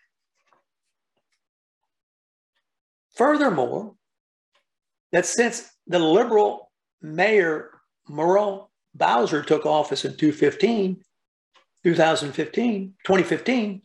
Furthermore, 3.15 3.95
that 5.13 5.27
since 5.27 5.71
the 5.87 6.01
liberal 6.01 6.73
mayor 7.01 7.71
Muriel 8.09 8.73
Bowser 8.93 9.45
took 9.45 9.65
office 9.65 10.05
in 10.05 10.17
2015, 10.17 11.05
2015, 11.85 12.95
2015, 13.05 13.83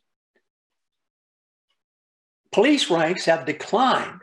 police 2.51 2.89
ranks 2.89 3.26
have 3.26 3.45
declined 3.45 4.22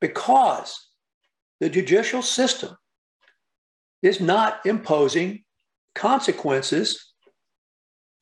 because 0.00 0.86
the 1.64 1.70
judicial 1.70 2.20
system 2.20 2.76
is 4.02 4.20
not 4.20 4.60
imposing 4.66 5.44
consequences 5.94 7.14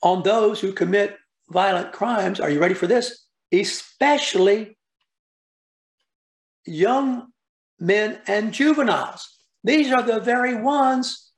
on 0.00 0.22
those 0.22 0.60
who 0.60 0.72
commit 0.72 1.16
violent 1.50 1.90
crimes. 1.90 2.38
Are 2.38 2.48
you 2.48 2.60
ready 2.60 2.74
for 2.74 2.86
this? 2.86 3.26
Especially 3.50 4.78
young 6.64 7.32
men 7.80 8.20
and 8.28 8.52
juveniles. 8.52 9.28
These 9.64 9.90
are 9.90 10.04
the 10.04 10.20
very 10.20 10.54
ones 10.54 11.32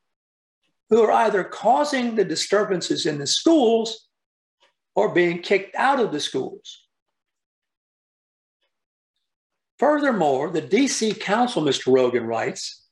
who 0.91 1.01
are 1.05 1.13
either 1.13 1.43
causing 1.43 2.17
the 2.17 2.25
disturbances 2.27 3.07
in 3.07 3.17
the 3.17 3.27
schools 3.27 4.11
or 4.95 5.15
being 5.15 5.41
kicked 5.41 5.75
out 5.75 6.01
of 6.01 6.13
the 6.13 6.21
schools. 6.21 6.84
Furthermore, 9.79 10.51
the 10.51 10.63
DC 10.63 11.21
Council, 11.21 11.63
Mr. 11.63 11.93
Rogan 11.93 12.27
writes, 12.27 12.85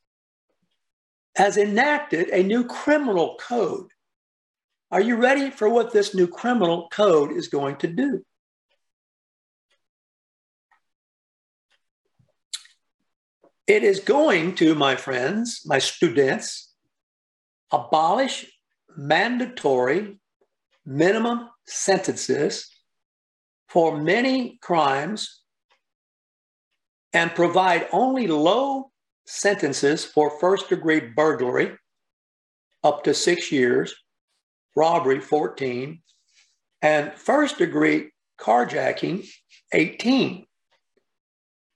has 1.37 1.57
enacted 1.57 2.29
a 2.29 2.43
new 2.43 2.65
criminal 2.65 3.37
code. 3.41 3.89
Are 4.91 5.01
you 5.01 5.17
ready 5.17 5.51
for 5.51 5.69
what 5.69 5.93
this 5.93 6.15
new 6.15 6.27
criminal 6.27 6.89
code 6.91 7.33
is 7.33 7.49
going 7.49 7.77
to 7.77 7.87
do? 7.87 8.25
It 13.67 13.85
is 13.85 14.01
going 14.01 14.57
to, 14.57 14.75
my 14.75 14.97
friends, 14.97 15.63
my 15.65 15.79
students, 15.79 16.73
abolish 17.71 18.53
mandatory 18.97 20.19
minimum 20.85 21.49
sentences 21.67 22.69
for 23.69 23.97
many 23.97 24.59
crimes 24.61 25.42
and 27.13 27.35
provide 27.35 27.89
only 27.93 28.27
low 28.27 28.91
sentences 29.27 30.05
for 30.05 30.39
first 30.41 30.69
degree 30.69 31.01
burglary, 31.01 31.77
up 32.83 33.05
to 33.05 33.15
six 33.15 33.53
years, 33.53 33.95
robbery, 34.75 35.21
14, 35.21 36.03
and 36.81 37.13
first 37.15 37.59
degree 37.59 38.11
carjacking, 38.41 39.27
18 39.73 40.47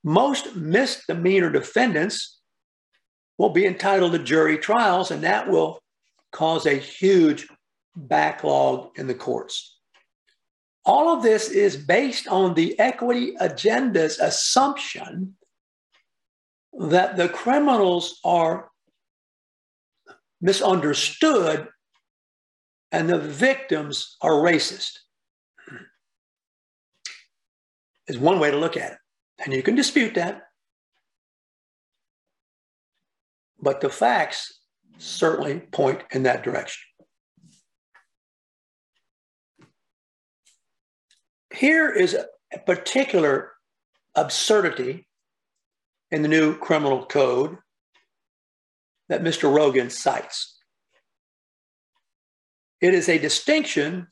most 0.07 0.55
misdemeanor 0.55 1.51
defendants 1.51 2.39
will 3.39 3.51
be 3.51 3.67
entitled 3.67 4.13
to 4.13 4.21
jury 4.21 4.57
trials, 4.57 5.11
and 5.11 5.25
that 5.25 5.51
will 5.51 5.81
cause 6.31 6.65
a 6.65 6.75
huge 6.75 7.49
backlog 7.97 8.97
in 8.97 9.09
the 9.09 9.15
courts. 9.15 9.76
All 10.87 11.13
of 11.13 11.25
this 11.25 11.51
is 11.51 11.77
based 11.77 12.29
on 12.29 12.55
the 12.55 12.79
equity 12.79 13.35
agenda's 13.41 14.21
assumption 14.21 15.37
that 16.79 17.17
the 17.17 17.29
criminals 17.29 18.21
are 18.25 18.71
misunderstood 20.41 21.67
and 22.93 23.09
the 23.09 23.19
victims 23.19 24.17
are 24.23 24.33
racist. 24.33 24.99
Is 28.07 28.19
one 28.19 28.39
way 28.39 28.53
to 28.53 28.57
look 28.57 28.77
at 28.77 28.93
it. 28.93 28.99
And 29.45 29.53
you 29.53 29.65
can 29.65 29.75
dispute 29.75 30.15
that. 30.15 30.43
But 33.61 33.81
the 33.81 33.91
facts 33.91 34.61
certainly 34.99 35.59
point 35.59 36.03
in 36.13 36.23
that 36.23 36.45
direction. 36.45 36.85
Here 41.57 41.89
is 41.89 42.15
a 42.53 42.59
particular 42.59 43.53
absurdity 44.15 45.09
in 46.11 46.21
the 46.21 46.29
new 46.29 46.55
criminal 46.59 47.07
code 47.07 47.57
that 49.09 49.23
Mr. 49.23 49.53
Rogan 49.53 49.89
cites. 49.89 50.59
It 52.83 52.93
is 52.93 53.09
a 53.09 53.17
distinction 53.17 54.09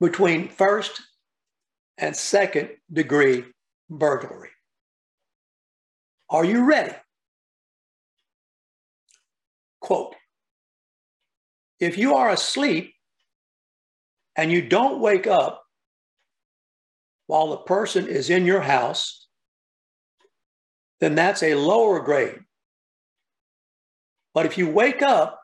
between 0.00 0.50
first 0.50 1.00
and 1.96 2.14
second 2.14 2.70
degree 2.92 3.44
burglary. 3.88 4.50
Are 6.28 6.44
you 6.44 6.64
ready? 6.66 6.94
Quote 9.80 10.14
If 11.78 11.96
you 11.96 12.16
are 12.16 12.28
asleep 12.28 12.92
and 14.36 14.52
you 14.52 14.60
don't 14.60 15.00
wake 15.00 15.26
up 15.26 15.59
while 17.30 17.46
the 17.46 17.58
person 17.58 18.08
is 18.08 18.28
in 18.28 18.44
your 18.44 18.60
house, 18.60 19.28
then 20.98 21.14
that's 21.14 21.44
a 21.44 21.54
lower 21.54 22.00
grade. 22.00 22.40
But 24.34 24.46
if 24.46 24.58
you 24.58 24.68
wake 24.68 25.00
up 25.00 25.40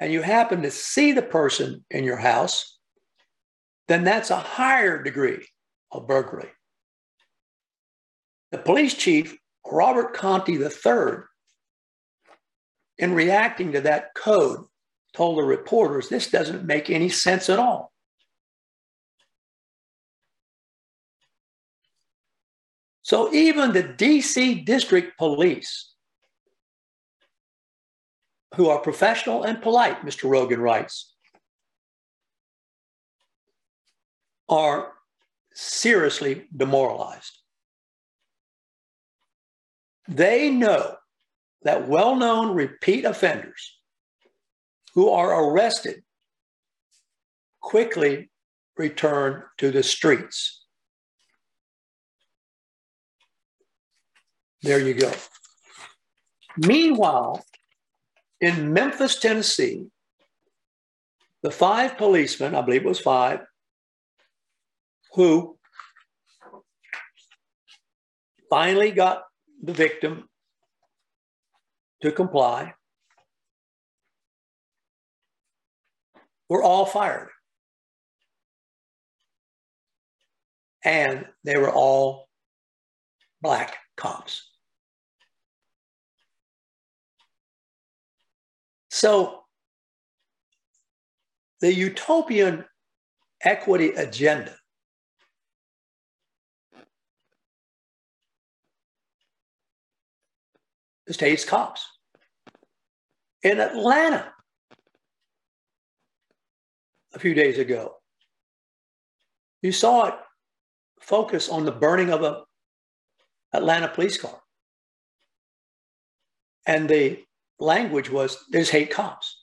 and 0.00 0.10
you 0.10 0.22
happen 0.22 0.62
to 0.62 0.70
see 0.70 1.12
the 1.12 1.20
person 1.20 1.84
in 1.90 2.04
your 2.04 2.16
house, 2.16 2.78
then 3.88 4.04
that's 4.04 4.30
a 4.30 4.38
higher 4.38 5.02
degree 5.02 5.46
of 5.90 6.06
burglary. 6.06 6.48
The 8.52 8.58
police 8.58 8.94
chief, 8.94 9.36
Robert 9.70 10.14
Contee 10.14 10.54
III, 10.54 11.24
in 12.96 13.12
reacting 13.12 13.72
to 13.72 13.82
that 13.82 14.14
code, 14.14 14.60
told 15.12 15.36
the 15.36 15.42
reporters 15.42 16.08
this 16.08 16.30
doesn't 16.30 16.64
make 16.64 16.88
any 16.88 17.10
sense 17.10 17.50
at 17.50 17.58
all. 17.58 17.91
So 23.12 23.30
even 23.34 23.74
the 23.74 23.82
DC 23.82 24.64
District 24.64 25.18
Police, 25.18 25.92
who 28.54 28.70
are 28.70 28.78
professional 28.78 29.42
and 29.42 29.60
polite, 29.60 30.00
Mr. 30.00 30.30
Rogan 30.30 30.62
writes, 30.62 31.12
are 34.48 34.94
seriously 35.52 36.46
demoralized. 36.56 37.36
They 40.08 40.48
know 40.48 40.96
that 41.64 41.86
well 41.86 42.16
known 42.16 42.54
repeat 42.54 43.04
offenders 43.04 43.78
who 44.94 45.10
are 45.10 45.50
arrested 45.50 46.02
quickly 47.60 48.30
return 48.78 49.42
to 49.58 49.70
the 49.70 49.82
streets. 49.82 50.61
There 54.62 54.78
you 54.78 54.94
go. 54.94 55.12
Meanwhile, 56.56 57.44
in 58.40 58.72
Memphis, 58.72 59.18
Tennessee, 59.18 59.86
the 61.42 61.50
five 61.50 61.96
policemen, 61.96 62.54
I 62.54 62.62
believe 62.62 62.84
it 62.84 62.88
was 62.88 63.00
five, 63.00 63.40
who 65.14 65.58
finally 68.48 68.92
got 68.92 69.24
the 69.62 69.72
victim 69.72 70.28
to 72.02 72.12
comply 72.12 72.74
were 76.48 76.62
all 76.62 76.86
fired. 76.86 77.30
And 80.84 81.26
they 81.44 81.56
were 81.56 81.72
all 81.72 82.28
black 83.40 83.76
cops. 83.96 84.51
So 89.02 89.40
the 91.60 91.74
utopian 91.74 92.64
equity 93.42 93.88
agenda 93.88 94.54
the 101.08 101.14
state's 101.14 101.44
cops. 101.44 101.84
In 103.42 103.58
Atlanta, 103.58 104.32
a 107.12 107.18
few 107.18 107.34
days 107.34 107.58
ago, 107.58 107.96
you 109.62 109.72
saw 109.72 110.06
it 110.10 110.14
focus 111.00 111.48
on 111.48 111.64
the 111.64 111.72
burning 111.72 112.10
of 112.10 112.22
a 112.22 112.44
Atlanta 113.52 113.88
police 113.88 114.16
car. 114.16 114.40
And 116.64 116.88
the 116.88 117.18
language 117.58 118.10
was 118.10 118.36
there's 118.50 118.70
hate 118.70 118.90
cops. 118.90 119.38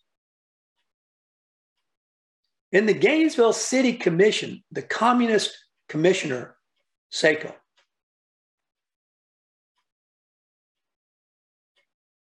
In 2.71 2.85
the 2.85 2.93
Gainesville 2.93 3.53
City 3.53 3.93
Commission, 3.93 4.63
the 4.71 4.83
communist 4.83 5.57
commissioner, 5.87 6.55
Saco, 7.09 7.55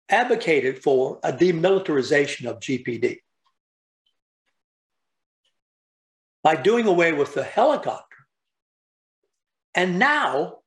advocated 0.08 0.82
for 0.82 1.18
a 1.22 1.32
demilitarization 1.32 2.46
of 2.46 2.60
GPD 2.60 3.18
by 6.42 6.56
doing 6.56 6.86
away 6.86 7.12
with 7.12 7.34
the 7.34 7.42
helicopter 7.42 8.16
and 9.74 9.98
now 9.98 10.58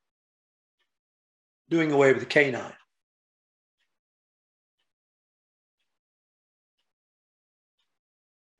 doing 1.70 1.92
away 1.92 2.14
with 2.14 2.22
the 2.22 2.28
canine. 2.28 2.74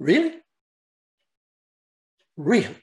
Really? 0.02 0.34
Really? 2.36 2.76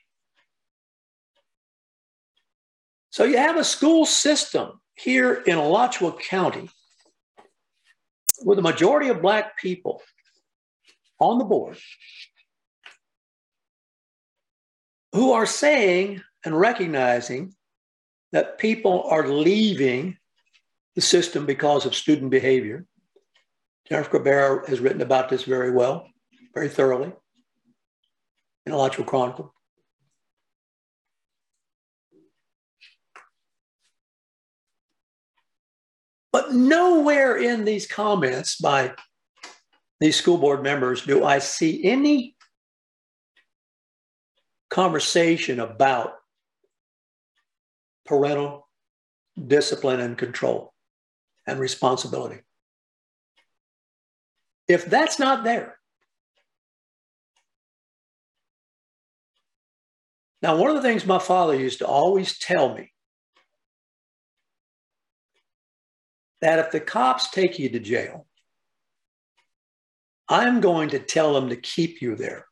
So 3.11 3.25
you 3.25 3.39
have 3.39 3.57
a 3.57 3.65
school 3.65 4.07
system 4.07 4.81
here 4.95 5.35
in 5.35 5.59
Alachua 5.59 6.13
County 6.13 6.71
with 8.45 8.61
a 8.61 8.63
majority 8.63 9.09
of 9.09 9.21
Black 9.21 9.59
people 9.59 10.01
on 11.19 11.39
the 11.39 11.45
board 11.45 11.77
who 15.13 15.33
are 15.33 15.47
saying 15.47 16.23
and 16.45 16.57
recognizing 16.57 17.53
that 18.31 18.59
people 18.59 19.03
are 19.11 19.27
leaving 19.27 20.17
the 20.95 21.01
system 21.01 21.47
because 21.47 21.85
of 21.85 21.97
student 21.97 22.31
behavior. 22.31 22.87
Jennifer 23.89 24.19
Cabrera 24.19 24.71
has 24.71 24.79
written 24.79 25.01
about 25.01 25.29
this 25.29 25.43
very 25.43 25.73
well, 25.73 26.07
very 26.59 26.69
thoroughly 26.69 27.13
in 28.67 28.73
Alachua 28.73 29.05
Chronicle. 29.05 29.55
But 36.33 36.53
nowhere 36.53 37.37
in 37.37 37.65
these 37.65 37.87
comments 37.87 38.57
by 38.57 38.95
these 40.01 40.17
school 40.17 40.37
board 40.37 40.65
members 40.65 41.07
do 41.07 41.25
I 41.25 41.39
see 41.39 41.85
any 41.85 42.35
conversation 44.69 45.61
about 45.61 46.15
parental 48.05 48.67
discipline 49.47 50.01
and 50.01 50.19
control 50.19 50.75
and 51.47 51.61
responsibility. 51.61 52.41
If 54.67 54.87
that's 54.87 55.21
not 55.21 55.45
there, 55.45 55.78
now, 60.41 60.57
one 60.57 60.71
of 60.71 60.77
the 60.77 60.83
things 60.83 61.05
my 61.05 61.19
father 61.19 61.55
used 61.55 61.81
to 61.81 61.87
always 61.87 62.39
tell 62.39 62.75
me 62.75 62.93
that 66.41 66.61
if 66.61 66.71
the 66.71 66.81
cops 66.81 67.31
take 67.31 67.59
you 67.59 67.69
to 67.71 67.81
jail, 67.81 68.27
I'm 70.29 70.61
going 70.61 70.91
to 70.91 71.01
tell 71.01 71.35
them 71.35 71.49
to 71.49 71.57
keep 71.57 72.01
you 72.01 72.15
there. 72.15 72.47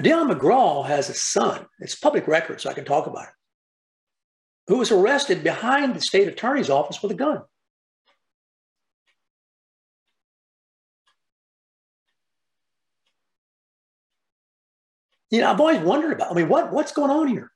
Diyonne 0.00 0.32
McGraw 0.32 0.86
has 0.86 1.10
a 1.10 1.14
son, 1.14 1.66
it's 1.80 1.96
public 1.96 2.28
record, 2.28 2.60
so 2.60 2.70
I 2.70 2.74
can 2.74 2.84
talk 2.84 3.06
about 3.08 3.24
it, 3.24 3.34
who 4.68 4.78
was 4.78 4.92
arrested 4.92 5.42
behind 5.42 5.94
the 5.94 6.00
state 6.00 6.28
attorney's 6.28 6.70
office 6.70 7.02
with 7.02 7.10
a 7.10 7.16
gun. 7.16 7.42
You 15.30 15.40
know, 15.40 15.50
I've 15.50 15.60
always 15.60 15.80
wondered 15.80 16.12
about, 16.12 16.30
I 16.30 16.34
mean, 16.34 16.48
what, 16.48 16.72
what's 16.72 16.92
going 16.92 17.10
on 17.10 17.28
here? 17.28 17.50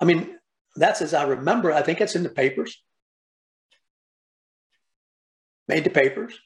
I 0.00 0.04
mean, 0.04 0.38
that's 0.74 1.02
as 1.02 1.12
I 1.12 1.24
remember. 1.24 1.72
I 1.72 1.82
think 1.82 2.00
it's 2.00 2.16
in 2.16 2.22
the 2.22 2.30
papers. 2.30 2.82
Made 5.68 5.84
the 5.84 5.90
papers. 5.90 6.38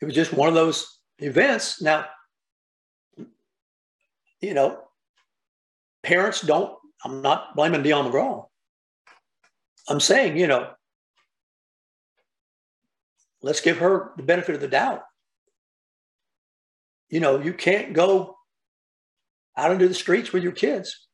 It 0.00 0.06
was 0.06 0.14
just 0.14 0.32
one 0.32 0.48
of 0.48 0.54
those 0.54 0.98
events. 1.18 1.82
Now, 1.82 2.06
you 4.40 4.54
know, 4.54 4.78
parents 6.02 6.40
don't, 6.40 6.74
I'm 7.04 7.20
not 7.20 7.54
blaming 7.54 7.82
Diyonne 7.82 8.10
McGraw. 8.10 8.46
I'm 9.90 9.98
saying, 9.98 10.36
you 10.36 10.46
know, 10.46 10.70
let's 13.42 13.60
give 13.60 13.78
her 13.78 14.12
the 14.16 14.22
benefit 14.22 14.54
of 14.54 14.60
the 14.60 14.68
doubt. 14.68 15.02
You 17.08 17.18
know, 17.18 17.40
you 17.40 17.52
can't 17.52 17.92
go 17.92 18.36
out 19.56 19.72
into 19.72 19.88
the 19.88 19.94
streets 19.94 20.32
with 20.32 20.44
your 20.44 20.52
kids. 20.52 21.08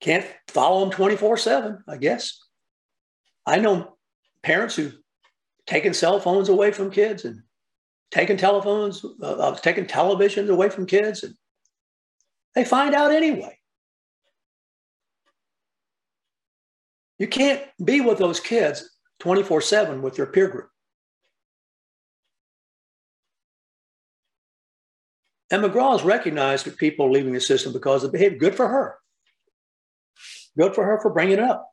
Can't 0.00 0.26
follow 0.48 0.80
them 0.80 0.90
24 0.90 1.38
7, 1.38 1.82
I 1.88 1.96
guess. 1.96 2.44
I 3.46 3.58
know 3.58 3.96
parents 4.42 4.76
who've 4.76 4.98
taken 5.66 5.94
cell 5.94 6.20
phones 6.20 6.50
away 6.50 6.72
from 6.72 6.90
kids 6.90 7.24
and 7.24 7.40
taken 8.10 8.36
telephones, 8.36 9.02
uh, 9.22 9.32
uh 9.32 9.56
taken 9.56 9.86
televisions 9.86 10.50
away 10.50 10.68
from 10.68 10.84
kids, 10.84 11.24
and 11.24 11.34
they 12.56 12.64
find 12.64 12.94
out 12.94 13.12
anyway. 13.12 13.56
You 17.18 17.28
can't 17.28 17.62
be 17.82 18.00
with 18.00 18.18
those 18.18 18.40
kids 18.40 18.90
24 19.20 19.60
7 19.60 20.02
with 20.02 20.18
your 20.18 20.26
peer 20.26 20.48
group. 20.48 20.70
And 25.50 25.62
McGraw 25.62 25.92
has 25.92 26.02
recognized 26.02 26.66
that 26.66 26.76
people 26.76 27.10
leaving 27.10 27.32
the 27.32 27.40
system 27.40 27.72
because 27.72 28.02
of 28.02 28.10
behavior. 28.10 28.38
Good 28.38 28.56
for 28.56 28.66
her. 28.66 28.96
Good 30.58 30.74
for 30.74 30.84
her 30.84 30.98
for 31.00 31.10
bringing 31.10 31.34
it 31.34 31.40
up. 31.40 31.70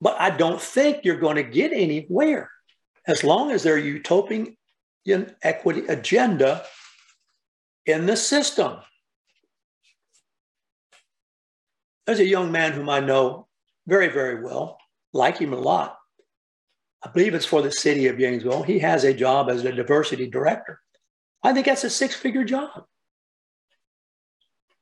But 0.00 0.16
I 0.18 0.30
don't 0.30 0.60
think 0.60 1.04
you're 1.04 1.20
going 1.20 1.36
to 1.36 1.42
get 1.42 1.72
anywhere 1.72 2.50
as 3.06 3.22
long 3.22 3.50
as 3.50 3.62
there's 3.62 3.84
utopian 3.84 4.56
equity 5.42 5.86
agenda 5.86 6.64
in 7.92 8.06
the 8.06 8.16
system. 8.16 8.78
There's 12.06 12.20
a 12.20 12.26
young 12.26 12.50
man 12.50 12.72
whom 12.72 12.88
I 12.88 13.00
know 13.00 13.46
very, 13.86 14.08
very 14.08 14.42
well, 14.42 14.78
like 15.12 15.38
him 15.38 15.52
a 15.52 15.58
lot. 15.58 15.96
I 17.02 17.10
believe 17.10 17.34
it's 17.34 17.46
for 17.46 17.62
the 17.62 17.72
city 17.72 18.08
of 18.08 18.18
Gainesville. 18.18 18.62
He 18.62 18.78
has 18.80 19.04
a 19.04 19.14
job 19.14 19.48
as 19.48 19.64
a 19.64 19.72
diversity 19.72 20.28
director. 20.28 20.80
I 21.42 21.52
think 21.52 21.66
that's 21.66 21.84
a 21.84 21.90
six 21.90 22.14
figure 22.14 22.44
job. 22.44 22.84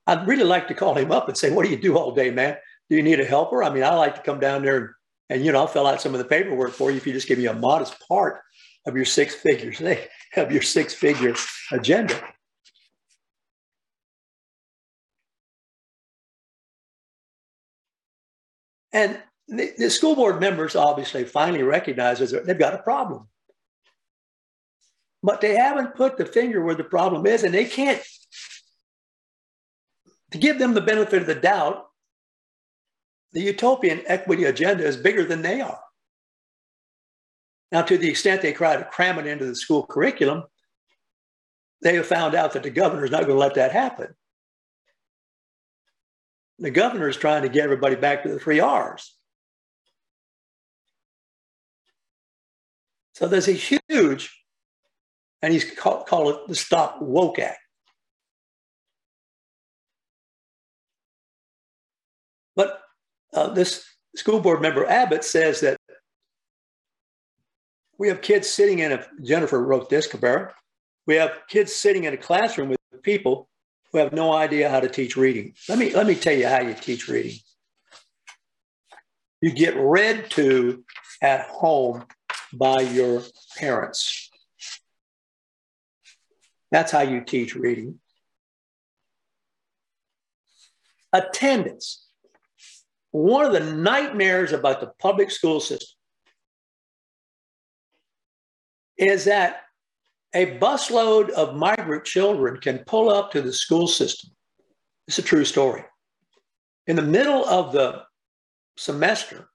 I'd 0.07 0.27
really 0.27 0.45
like 0.45 0.69
to 0.69 0.75
call 0.75 0.95
him 0.95 1.13
up 1.13 1.29
and 1.29 1.37
say, 1.37 1.51
What 1.51 1.65
do 1.65 1.71
you 1.71 1.77
do 1.77 1.97
all 1.97 2.13
day, 2.13 2.31
man? 2.31 2.57
Do 2.89 2.97
you 2.97 3.03
need 3.03 3.21
a 3.21 3.25
helper? 3.25 3.63
I 3.63 3.71
mean, 3.71 3.85
I 3.85 3.95
like 3.95 4.15
to 4.17 4.23
come 4.23 4.41
down 4.41 4.63
there 4.63 4.77
and, 4.77 4.89
and 5.31 5.45
you 5.45 5.53
know, 5.53 5.59
I'll 5.59 5.67
fill 5.67 5.87
out 5.87 6.01
some 6.01 6.15
of 6.15 6.19
the 6.19 6.25
paperwork 6.25 6.73
for 6.73 6.91
you 6.91 6.97
if 6.97 7.07
you 7.07 7.13
just 7.13 7.29
give 7.29 7.39
me 7.39 7.47
a 7.47 7.53
modest 7.53 7.97
part 8.09 8.41
of 8.87 8.97
your 8.97 9.05
six 9.05 9.35
figures, 9.35 9.81
of 10.37 10.51
your 10.51 10.63
six 10.63 10.95
figure 10.95 11.35
agenda. 11.71 12.19
And 18.99 19.17
the, 19.47 19.73
the 19.79 19.91
school 19.91 20.17
board 20.17 20.41
members 20.41 20.75
obviously 20.75 21.23
finally 21.23 21.63
recognize 21.63 22.19
that 22.19 22.45
they've 22.45 22.59
got 22.59 22.75
a 22.75 22.79
problem. 22.79 23.29
But 25.23 25.41
they 25.41 25.55
haven't 25.55 25.95
put 25.95 26.17
the 26.17 26.27
finger 26.27 26.65
where 26.65 26.75
the 26.75 26.83
problem 26.83 27.25
is, 27.25 27.45
and 27.45 27.55
they 27.55 27.65
can't. 27.65 28.03
To 30.33 30.39
give 30.39 30.59
them 30.59 30.75
the 30.75 30.81
benefit 30.81 31.21
of 31.21 31.29
the 31.29 31.37
doubt, 31.37 31.87
the 33.33 33.41
utopian 33.41 34.03
equity 34.07 34.45
agenda 34.45 34.85
is 34.85 34.97
bigger 34.97 35.25
than 35.25 35.43
they 35.43 35.61
are. 35.61 35.81
Now, 37.71 37.83
to 37.83 37.99
the 37.99 38.11
extent 38.11 38.43
they 38.43 38.53
try 38.53 38.77
to 38.77 38.85
cram 38.85 39.21
it 39.21 39.27
into 39.27 39.47
the 39.47 39.55
school 39.55 39.87
curriculum, 39.87 40.43
they 41.83 41.95
have 41.95 42.07
found 42.07 42.35
out 42.35 42.53
that 42.55 42.65
the 42.65 42.71
governor 42.71 43.05
is 43.05 43.13
not 43.13 43.27
going 43.27 43.37
to 43.37 43.39
let 43.39 43.55
that 43.55 43.71
happen 43.71 44.09
the 46.59 46.71
governor 46.71 47.09
is 47.09 47.17
trying 47.17 47.43
to 47.43 47.49
get 47.49 47.65
everybody 47.65 47.97
back 47.97 48.23
to 48.23 48.29
the 48.29 48.39
three 48.39 48.61
R's. 48.61 49.15
So 53.15 53.27
there's 53.27 53.49
a 53.49 53.53
huge, 53.53 54.45
and 55.43 55.53
he's 55.53 55.69
call, 55.71 56.05
call 56.05 56.31
it 56.31 56.49
the 56.49 56.55
Stop 56.55 57.03
Woke 57.03 57.39
Act. 57.39 57.59
But 62.55 62.81
uh, 63.33 63.49
this 63.51 63.85
school 64.15 64.41
board 64.41 64.63
member 64.63 64.87
Abbitt 64.87 65.25
says 65.25 65.61
that 65.61 65.79
we 67.99 68.09
have 68.09 68.23
kids 68.23 68.49
sitting 68.49 68.79
in 68.79 68.93
a, 68.93 69.05
Jennifer 69.23 69.63
wrote 69.63 69.91
this, 69.91 70.07
Cabrera. 70.07 70.55
We 71.07 71.17
have 71.17 71.41
kids 71.49 71.75
sitting 71.75 72.05
in 72.05 72.15
a 72.15 72.17
classroom 72.17 72.69
with 72.69 72.79
people 73.03 73.49
who 73.93 73.99
have 73.99 74.13
no 74.13 74.33
idea 74.33 74.69
how 74.69 74.81
to 74.81 74.89
teach 74.89 75.17
reading. 75.17 75.55
Let 75.69 75.79
me 75.79 75.95
let 75.95 76.07
me 76.07 76.15
tell 76.15 76.35
you 76.35 76.47
how 76.47 76.61
you 76.61 76.75
teach 76.75 77.09
reading. 77.09 77.39
You 79.41 79.53
get 79.53 79.77
read 79.77 80.31
to 80.33 80.85
at 81.23 81.43
home 81.49 82.05
by 82.53 82.81
your 82.81 83.23
parents. 83.57 84.31
That's 86.71 86.93
how 86.93 87.01
you 87.01 87.23
teach 87.23 87.55
reading. 87.55 88.01
Attendance. 91.13 92.07
One 93.11 93.47
of 93.47 93.53
the 93.53 93.75
nightmares 93.75 94.53
about 94.53 94.81
the 94.81 94.93
public 94.99 95.31
school 95.31 95.61
system 95.61 95.89
is 98.99 99.25
that 99.25 99.63
a 100.35 100.59
busload 100.59 101.31
of 101.31 101.57
migrant 101.57 102.05
children 102.05 102.59
can 102.59 102.79
pull 102.81 103.09
up 103.11 103.33
to 103.33 103.41
the 103.41 103.53
school 103.53 103.87
system. 103.87 104.31
It's 105.07 105.19
a 105.19 105.23
true 105.23 105.45
story. 105.45 105.85
In 106.87 106.97
the 106.97 107.03
middle 107.03 107.45
of 107.47 107.73
the 107.73 108.03
semester, 108.77 109.49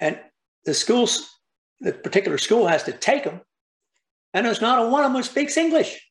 and 0.00 0.18
the 0.64 0.74
schools, 0.74 1.30
the 1.80 1.92
particular 1.92 2.38
school 2.38 2.66
has 2.66 2.84
to 2.84 2.92
take 2.92 3.24
them, 3.24 3.40
and 4.32 4.44
there's 4.44 4.60
not 4.60 4.84
a 4.84 4.88
one 4.88 5.04
of 5.04 5.12
them 5.12 5.20
who 5.20 5.22
speaks 5.22 5.56
English. 5.56 6.02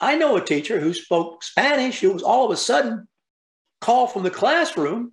I 0.00 0.16
know 0.16 0.36
a 0.36 0.44
teacher 0.44 0.78
who 0.78 0.94
spoke 0.94 1.42
Spanish 1.42 2.00
who 2.00 2.12
was 2.12 2.22
all 2.22 2.44
of 2.44 2.50
a 2.50 2.56
sudden 2.56 3.08
called 3.80 4.12
from 4.12 4.22
the 4.22 4.30
classroom 4.30 5.12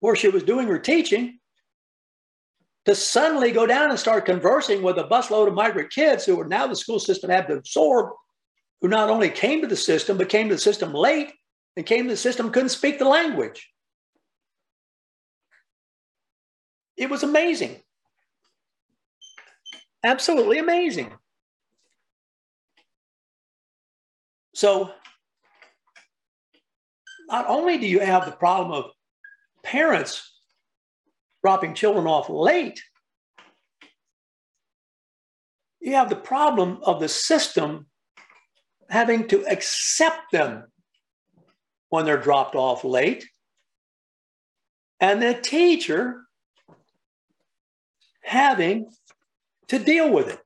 where 0.00 0.16
she 0.16 0.28
was 0.28 0.42
doing 0.42 0.68
her 0.68 0.78
teaching 0.78 1.37
to 2.88 2.94
suddenly 2.94 3.52
go 3.52 3.66
down 3.66 3.90
and 3.90 3.98
start 3.98 4.24
conversing 4.24 4.80
with 4.82 4.96
a 4.96 5.04
busload 5.04 5.46
of 5.46 5.52
migrant 5.52 5.90
kids 5.90 6.24
who 6.24 6.40
are 6.40 6.48
now 6.48 6.66
the 6.66 6.74
school 6.74 6.98
system 6.98 7.28
had 7.28 7.46
to 7.46 7.52
absorb, 7.52 8.14
who 8.80 8.88
not 8.88 9.10
only 9.10 9.28
came 9.28 9.60
to 9.60 9.66
the 9.66 9.76
system, 9.76 10.16
but 10.16 10.30
came 10.30 10.48
to 10.48 10.54
the 10.54 10.60
system 10.60 10.94
late 10.94 11.30
and 11.76 11.84
came 11.84 12.04
to 12.04 12.10
the 12.10 12.16
system, 12.16 12.50
couldn't 12.50 12.70
speak 12.70 12.98
the 12.98 13.04
language. 13.04 13.68
It 16.96 17.10
was 17.10 17.22
amazing. 17.22 17.76
Absolutely 20.02 20.58
amazing. 20.58 21.12
So, 24.54 24.90
not 27.28 27.46
only 27.48 27.76
do 27.76 27.86
you 27.86 28.00
have 28.00 28.24
the 28.24 28.32
problem 28.32 28.72
of 28.72 28.90
parents 29.62 30.37
dropping 31.42 31.74
children 31.74 32.06
off 32.06 32.28
late, 32.28 32.82
you 35.80 35.94
have 35.94 36.10
the 36.10 36.16
problem 36.16 36.80
of 36.82 37.00
the 37.00 37.08
system 37.08 37.86
having 38.90 39.28
to 39.28 39.44
accept 39.46 40.32
them 40.32 40.64
when 41.90 42.04
they're 42.04 42.20
dropped 42.20 42.54
off 42.54 42.84
late, 42.84 43.26
and 45.00 45.22
the 45.22 45.34
teacher 45.34 46.24
having 48.22 48.90
to 49.68 49.78
deal 49.78 50.12
with 50.12 50.28
it. 50.28 50.40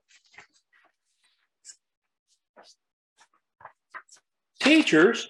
Teachers 4.61 5.29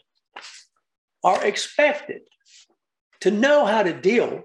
are 1.25 1.43
expected 1.45 2.23
to 3.21 3.31
know 3.31 3.65
how 3.65 3.83
to 3.83 3.99
deal 3.99 4.43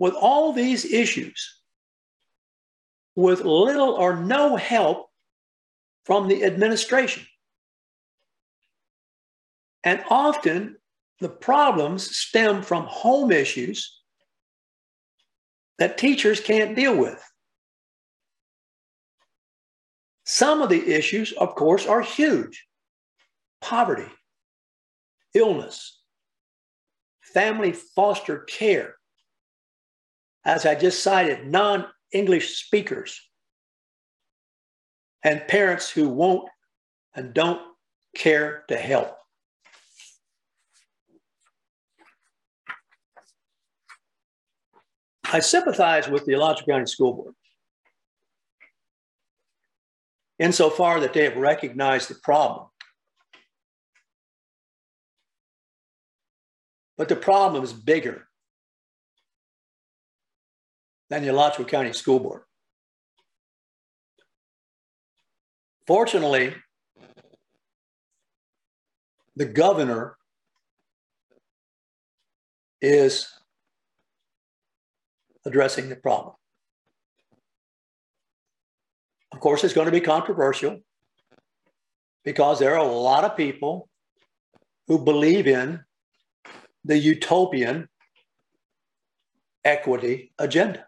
with 0.00 0.14
all 0.14 0.52
these 0.52 0.84
issues 0.84 1.60
with 3.14 3.44
little 3.44 3.90
or 3.90 4.16
no 4.16 4.56
help 4.56 5.10
from 6.04 6.26
the 6.26 6.42
administration. 6.42 7.24
And 9.84 10.02
often 10.08 10.76
the 11.20 11.28
problems 11.28 12.16
stem 12.16 12.62
from 12.62 12.86
home 12.86 13.30
issues 13.30 14.00
that 15.78 15.98
teachers 15.98 16.40
can't 16.40 16.74
deal 16.74 16.96
with. 16.96 17.22
Some 20.24 20.62
of 20.62 20.70
the 20.70 20.94
issues, 20.94 21.32
of 21.32 21.54
course, 21.54 21.86
are 21.86 22.00
huge 22.00 22.66
poverty, 23.60 24.10
illness, 25.34 26.00
family 27.20 27.72
foster 27.72 28.38
care. 28.38 28.94
As 30.44 30.64
I 30.64 30.74
just 30.74 31.02
cited, 31.02 31.46
non 31.46 31.86
English 32.12 32.64
speakers, 32.64 33.20
and 35.22 35.46
parents 35.46 35.90
who 35.90 36.08
won't 36.08 36.48
and 37.14 37.34
don't 37.34 37.60
care 38.16 38.64
to 38.68 38.76
help. 38.76 39.16
I 45.32 45.40
sympathize 45.40 46.08
with 46.08 46.24
the 46.24 46.32
Alachua 46.32 46.66
County 46.66 46.86
School 46.86 47.12
Board 47.12 47.34
insofar 50.40 51.00
that 51.00 51.12
they 51.12 51.24
have 51.24 51.36
recognized 51.36 52.08
the 52.08 52.14
problem. 52.14 52.66
But 56.96 57.08
the 57.08 57.16
problem 57.16 57.62
is 57.62 57.72
bigger 57.72 58.26
than 61.10 61.22
the 61.22 61.28
County 61.64 61.92
School 61.92 62.20
Board. 62.20 62.42
Fortunately, 65.86 66.54
the 69.34 69.44
governor 69.44 70.16
is 72.80 73.28
addressing 75.44 75.88
the 75.88 75.96
problem. 75.96 76.34
Of 79.32 79.40
course, 79.40 79.64
it's 79.64 79.74
going 79.74 79.86
to 79.86 79.92
be 79.92 80.00
controversial 80.00 80.80
because 82.24 82.58
there 82.58 82.74
are 82.74 82.86
a 82.86 82.92
lot 82.92 83.24
of 83.24 83.36
people 83.36 83.88
who 84.86 85.04
believe 85.04 85.46
in 85.46 85.80
the 86.84 86.98
utopian 86.98 87.88
equity 89.64 90.32
agenda. 90.38 90.86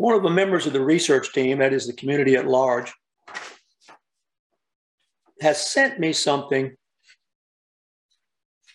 One 0.00 0.14
of 0.14 0.22
the 0.22 0.30
members 0.30 0.66
of 0.66 0.72
the 0.72 0.80
research 0.80 1.30
team, 1.34 1.58
that 1.58 1.74
is 1.74 1.86
the 1.86 1.92
community 1.92 2.34
at 2.34 2.46
large, 2.46 2.90
has 5.42 5.70
sent 5.70 6.00
me 6.00 6.14
something 6.14 6.74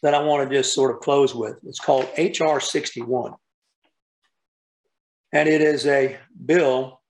that 0.04 0.14
I 0.14 0.22
want 0.22 0.48
to 0.48 0.56
just 0.56 0.76
sort 0.76 0.94
of 0.94 1.02
close 1.02 1.34
with. 1.34 1.56
It's 1.64 1.80
called 1.80 2.08
HR 2.16 2.60
61. 2.60 3.34
And 5.34 5.50
it 5.50 5.62
is 5.62 5.88
a 5.88 6.20
bill 6.46 7.02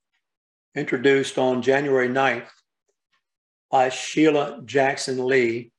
introduced 0.75 1.37
on 1.37 1.61
January 1.61 2.07
9th 2.07 2.47
by 3.69 3.89
Sheila 3.89 4.61
Jackson 4.63 5.25
Lee, 5.25 5.73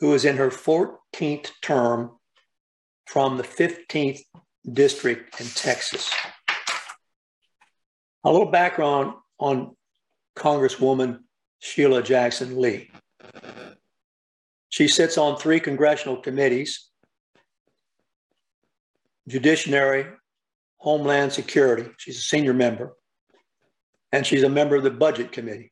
who 0.00 0.12
is 0.12 0.24
in 0.24 0.38
her 0.38 0.50
14th 0.50 1.50
term 1.62 2.18
from 3.06 3.36
the 3.36 3.44
15th 3.44 4.22
district 4.72 5.40
in 5.40 5.46
Texas. 5.46 6.12
A 8.24 8.32
little 8.32 8.50
background 8.50 9.14
on 9.38 9.76
Congresswoman 10.36 11.20
Sheila 11.60 12.02
Jackson 12.02 12.60
Lee. 12.60 12.90
She 14.68 14.88
sits 14.88 15.18
on 15.18 15.36
three 15.36 15.60
congressional 15.60 16.16
committees 16.16 16.88
Judiciary, 19.28 20.06
Homeland 20.78 21.32
Security. 21.32 21.90
She's 21.98 22.18
a 22.18 22.22
senior 22.22 22.54
member. 22.54 22.96
And 24.10 24.26
she's 24.26 24.42
a 24.42 24.48
member 24.48 24.74
of 24.74 24.84
the 24.84 24.90
Budget 24.90 25.32
Committee. 25.32 25.70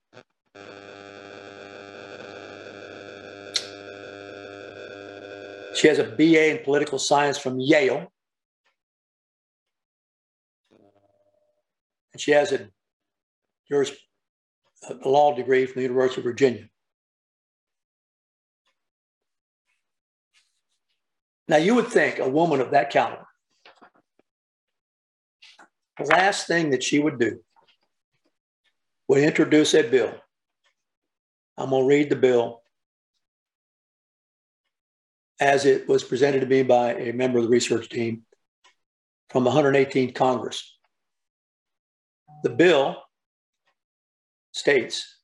She 5.75 5.89
has 5.89 5.99
a 5.99 6.05
BA 6.05 6.51
in 6.51 6.65
political 6.65 6.99
science 6.99 7.39
from 7.39 7.59
Yale. 7.59 8.13
And 12.17 12.21
she 12.23 12.31
has 12.31 12.51
a, 12.51 12.71
a 13.71 15.07
law 15.07 15.35
degree 15.35 15.67
from 15.67 15.81
the 15.81 15.87
University 15.87 16.23
of 16.23 16.25
Virginia. 16.25 16.67
Now, 21.47 21.59
you 21.59 21.75
would 21.75 21.89
think 21.89 22.19
a 22.19 22.27
woman 22.27 22.63
of 22.63 22.71
that 22.71 22.89
caliber, 22.89 23.27
the 25.99 26.07
last 26.07 26.47
thing 26.47 26.71
that 26.71 26.83
she 26.83 26.99
would 26.99 27.19
do 27.19 27.41
would 29.07 29.23
introduce 29.23 29.75
a 29.75 29.83
bill. 29.83 30.15
I'm 31.59 31.69
going 31.69 31.83
to 31.83 31.87
read 31.87 32.09
the 32.09 32.17
bill 32.17 32.63
as 35.39 35.67
it 35.67 35.87
was 35.87 36.03
presented 36.03 36.41
to 36.41 36.47
me 36.47 36.63
by 36.63 36.95
a 36.95 37.13
member 37.13 37.37
of 37.37 37.45
the 37.45 37.51
research 37.51 37.91
team 37.91 38.23
from 39.29 39.45
118th 39.45 40.15
Congress. 40.15 40.76
The 42.43 42.51
bill 42.51 43.03
states 44.53 45.21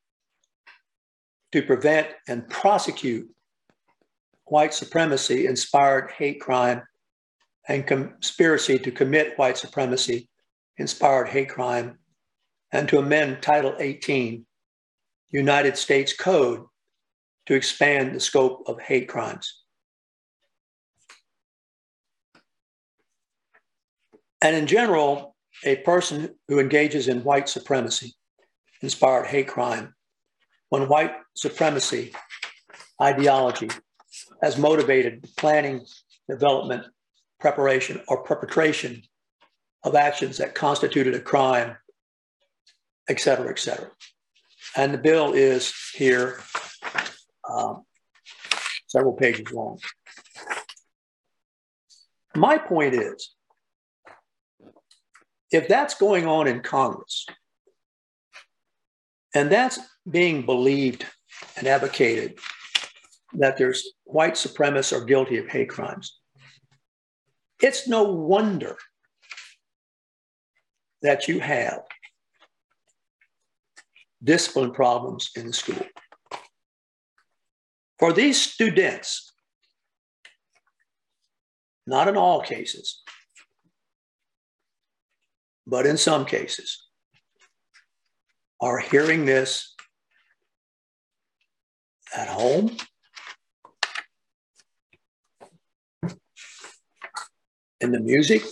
to 1.53 1.63
prevent 1.63 2.09
and 2.29 2.49
prosecute 2.49 3.29
white 4.45 4.75
supremacy 4.75 5.47
inspired 5.47 6.11
hate 6.11 6.41
crime 6.41 6.83
and 7.69 7.87
conspiracy 7.87 8.79
to 8.79 8.91
commit 8.91 9.39
white 9.39 9.57
supremacy 9.57 10.29
inspired 10.79 11.29
hate 11.29 11.49
crime 11.49 11.99
and 12.73 12.89
to 12.89 12.99
amend 12.99 13.43
Title 13.43 13.75
18 13.79 14.45
United 15.31 15.77
States 15.77 16.15
Code 16.15 16.65
to 17.47 17.55
expand 17.55 18.15
the 18.15 18.21
scope 18.21 18.63
of 18.67 18.81
hate 18.81 19.09
crimes. 19.09 19.63
And 24.43 24.57
in 24.57 24.67
general, 24.67 25.32
a 25.65 25.77
person 25.77 26.35
who 26.49 26.59
engages 26.59 27.09
in 27.09 27.25
white 27.25 27.49
supremacy 27.49 28.15
inspired 28.81 29.27
hate 29.27 29.49
crime, 29.49 29.95
when 30.71 30.89
white 30.89 31.15
supremacy 31.37 32.13
ideology 33.01 33.69
has 34.43 34.59
motivated 34.59 35.29
planning, 35.37 35.85
development, 36.29 36.85
preparation, 37.39 38.01
or 38.09 38.23
perpetration 38.23 39.03
of 39.85 39.95
actions 39.95 40.39
that 40.39 40.55
constituted 40.55 41.15
a 41.15 41.21
crime, 41.21 41.77
et 43.09 43.21
cetera, 43.21 43.51
et 43.51 43.59
cetera. 43.59 43.91
And 44.77 44.95
the 44.95 44.99
bill 44.99 45.33
is 45.33 45.73
here, 45.95 46.41
um, 47.49 47.85
several 48.87 49.15
pages 49.15 49.53
long. 49.53 49.79
My 52.35 52.59
point 52.59 52.95
is 52.95 53.35
if 55.53 55.69
that's 55.69 55.95
going 55.95 56.27
on 56.27 56.49
in 56.49 56.61
Congress, 56.61 57.27
and 59.35 59.51
that's 59.51 59.79
being 60.11 60.45
believed 60.45 61.07
and 61.57 61.67
advocated 61.67 62.39
that 63.35 63.57
there's 63.57 63.93
white 64.05 64.35
supremacists 64.35 64.97
are 64.97 65.05
guilty 65.05 65.39
of 65.39 65.49
hate 65.49 65.69
crimes, 65.69 66.19
it's 67.61 67.87
no 67.87 68.03
wonder 68.03 68.77
that 71.03 71.29
you 71.29 71.39
have 71.41 71.83
discipline 74.23 74.73
problems 74.73 75.31
in 75.37 75.49
the 75.49 75.53
school. 75.53 75.87
For 77.99 78.13
these 78.13 78.41
students, 78.41 79.33
not 81.87 82.09
in 82.09 82.17
all 82.17 82.41
cases, 82.41 83.03
but 85.73 85.87
in 85.87 85.97
some 85.97 86.27
cases, 86.27 86.87
are 88.61 88.79
hearing 88.79 89.25
this 89.25 89.75
at 92.15 92.29
home, 92.29 92.77
in 97.81 97.91
the 97.91 98.01
music, 98.01 98.43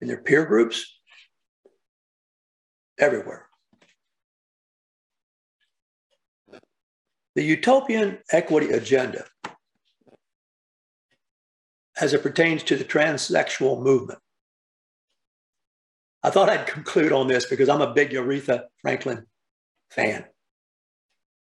in 0.00 0.06
their 0.06 0.22
peer 0.22 0.46
groups, 0.46 0.96
everywhere. 3.00 3.48
The 7.34 7.42
utopian 7.42 8.18
equity 8.30 8.70
agenda, 8.70 9.24
as 12.00 12.14
it 12.14 12.22
pertains 12.22 12.62
to 12.62 12.76
the 12.76 12.84
transsexual 12.84 13.82
movement, 13.82 14.21
I 16.22 16.30
thought 16.30 16.48
I'd 16.48 16.66
conclude 16.66 17.12
on 17.12 17.26
this 17.26 17.46
because 17.46 17.68
I'm 17.68 17.80
a 17.80 17.92
big 17.92 18.10
Aretha 18.10 18.64
Franklin 18.80 19.26
fan. 19.90 20.24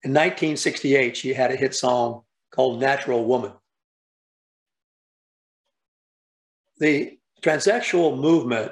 In 0.04 0.12
1968, 0.12 1.18
she 1.18 1.34
had 1.34 1.52
a 1.52 1.56
hit 1.56 1.74
song 1.74 2.22
called 2.52 2.80
Natural 2.80 3.26
Woman. 3.26 3.54
The 6.80 7.18
transsexual 7.42 8.20
movement 8.20 8.72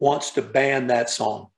wants 0.00 0.32
to 0.32 0.42
ban 0.42 0.88
that 0.88 1.10
song 1.10 1.48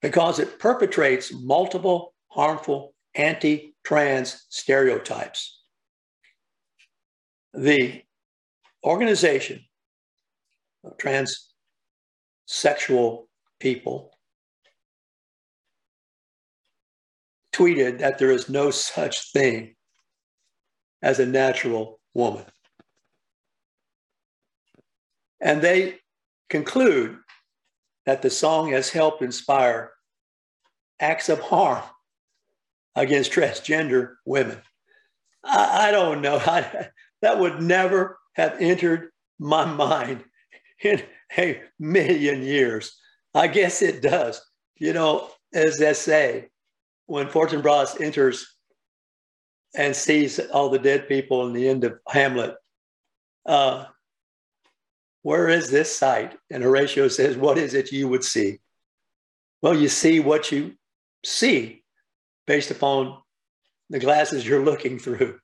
because 0.00 0.38
it 0.38 0.58
perpetrates 0.58 1.32
multiple 1.32 2.14
harmful 2.28 2.94
anti 3.14 3.74
trans 3.84 4.46
stereotypes. 4.48 5.60
The 7.52 8.02
organization 8.84 9.65
transsexual 10.98 13.26
people 13.60 14.10
tweeted 17.54 17.98
that 17.98 18.18
there 18.18 18.30
is 18.30 18.48
no 18.48 18.70
such 18.70 19.32
thing 19.32 19.74
as 21.02 21.18
a 21.18 21.26
natural 21.26 22.00
woman. 22.14 22.44
And 25.40 25.62
they 25.62 25.98
conclude 26.50 27.18
that 28.04 28.22
the 28.22 28.30
song 28.30 28.72
has 28.72 28.90
helped 28.90 29.22
inspire 29.22 29.92
acts 31.00 31.28
of 31.28 31.40
harm 31.40 31.82
against 32.94 33.32
transgender 33.32 34.14
women. 34.24 34.60
I, 35.44 35.88
I 35.88 35.90
don't 35.90 36.22
know. 36.22 36.36
I, 36.46 36.88
that 37.22 37.38
would 37.38 37.62
never 37.62 38.18
have 38.34 38.56
entered 38.60 39.10
my 39.38 39.64
mind 39.64 40.24
in 40.82 41.02
a 41.38 41.60
million 41.78 42.42
years. 42.42 42.96
I 43.34 43.48
guess 43.48 43.82
it 43.82 44.02
does. 44.02 44.40
You 44.76 44.92
know, 44.92 45.30
as 45.52 45.78
they 45.78 45.92
say, 45.94 46.48
when 47.06 47.28
Fortune 47.28 47.62
Fortinbras 47.62 48.00
enters 48.00 48.56
and 49.74 49.94
sees 49.94 50.38
all 50.38 50.70
the 50.70 50.78
dead 50.78 51.08
people 51.08 51.46
in 51.46 51.52
the 51.52 51.68
end 51.68 51.84
of 51.84 51.98
Hamlet, 52.08 52.56
uh, 53.44 53.86
where 55.22 55.48
is 55.48 55.70
this 55.70 55.94
sight? 55.94 56.36
And 56.50 56.62
Horatio 56.62 57.08
says, 57.08 57.36
What 57.36 57.58
is 57.58 57.74
it 57.74 57.92
you 57.92 58.08
would 58.08 58.24
see? 58.24 58.58
Well, 59.62 59.74
you 59.74 59.88
see 59.88 60.20
what 60.20 60.52
you 60.52 60.74
see 61.24 61.82
based 62.46 62.70
upon 62.70 63.18
the 63.90 63.98
glasses 63.98 64.46
you're 64.46 64.64
looking 64.64 64.98
through. 64.98 65.38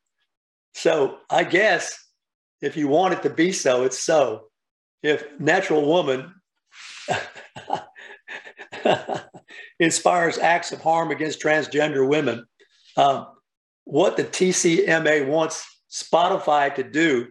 So 0.75 1.19
I 1.29 1.45
guess 1.45 1.99
if 2.61 2.77
you 2.77 2.89
want 2.89 3.15
it 3.15 3.23
to 3.25 3.31
be 3.31 3.53
so, 3.53 3.85
it's 3.85 4.03
so. 4.03 4.45
If 5.03 5.25
natural 5.41 5.87
woman 5.87 6.35
inspires 9.81 10.39
acts 10.39 10.73
of 10.73 10.81
harm 10.81 11.11
against 11.11 11.41
transgender 11.41 12.09
women, 12.09 12.47
um, 12.97 13.27
what 13.85 14.17
the 14.17 14.25
TCMA 14.25 15.27
wants 15.27 15.65
Spotify 15.91 16.75
to 16.75 16.83
do 16.83 17.29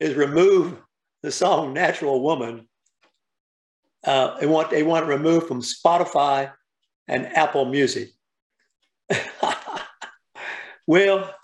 is 0.00 0.14
remove 0.14 0.76
the 1.22 1.30
song 1.30 1.72
Natural 1.72 2.22
Woman. 2.22 2.68
Uh, 4.04 4.38
they, 4.38 4.46
want, 4.46 4.70
they 4.70 4.82
want 4.82 5.06
it 5.06 5.08
removed 5.08 5.46
from 5.46 5.62
Spotify 5.62 6.52
and 7.08 7.26
Apple 7.26 7.64
Music. 7.64 8.10
well, 10.86 11.34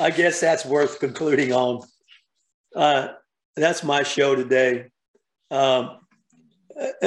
I 0.00 0.10
guess 0.10 0.40
that's 0.40 0.64
worth 0.64 1.00
concluding 1.00 1.52
on. 1.52 1.82
Uh, 2.74 3.08
that's 3.58 3.82
my 3.82 4.02
show 4.02 4.34
today. 4.34 4.86
Um, 5.50 5.98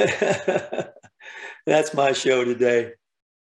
that's 1.66 1.94
my 1.94 2.12
show 2.12 2.44
today. 2.44 2.92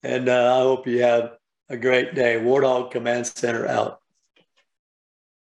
And 0.03 0.29
uh, 0.29 0.57
I 0.57 0.61
hope 0.61 0.87
you 0.87 1.03
have 1.03 1.33
a 1.69 1.77
great 1.77 2.15
day. 2.15 2.37
Warthog 2.37 2.91
Command 2.91 3.27
Center 3.27 3.67
out. 3.67 4.01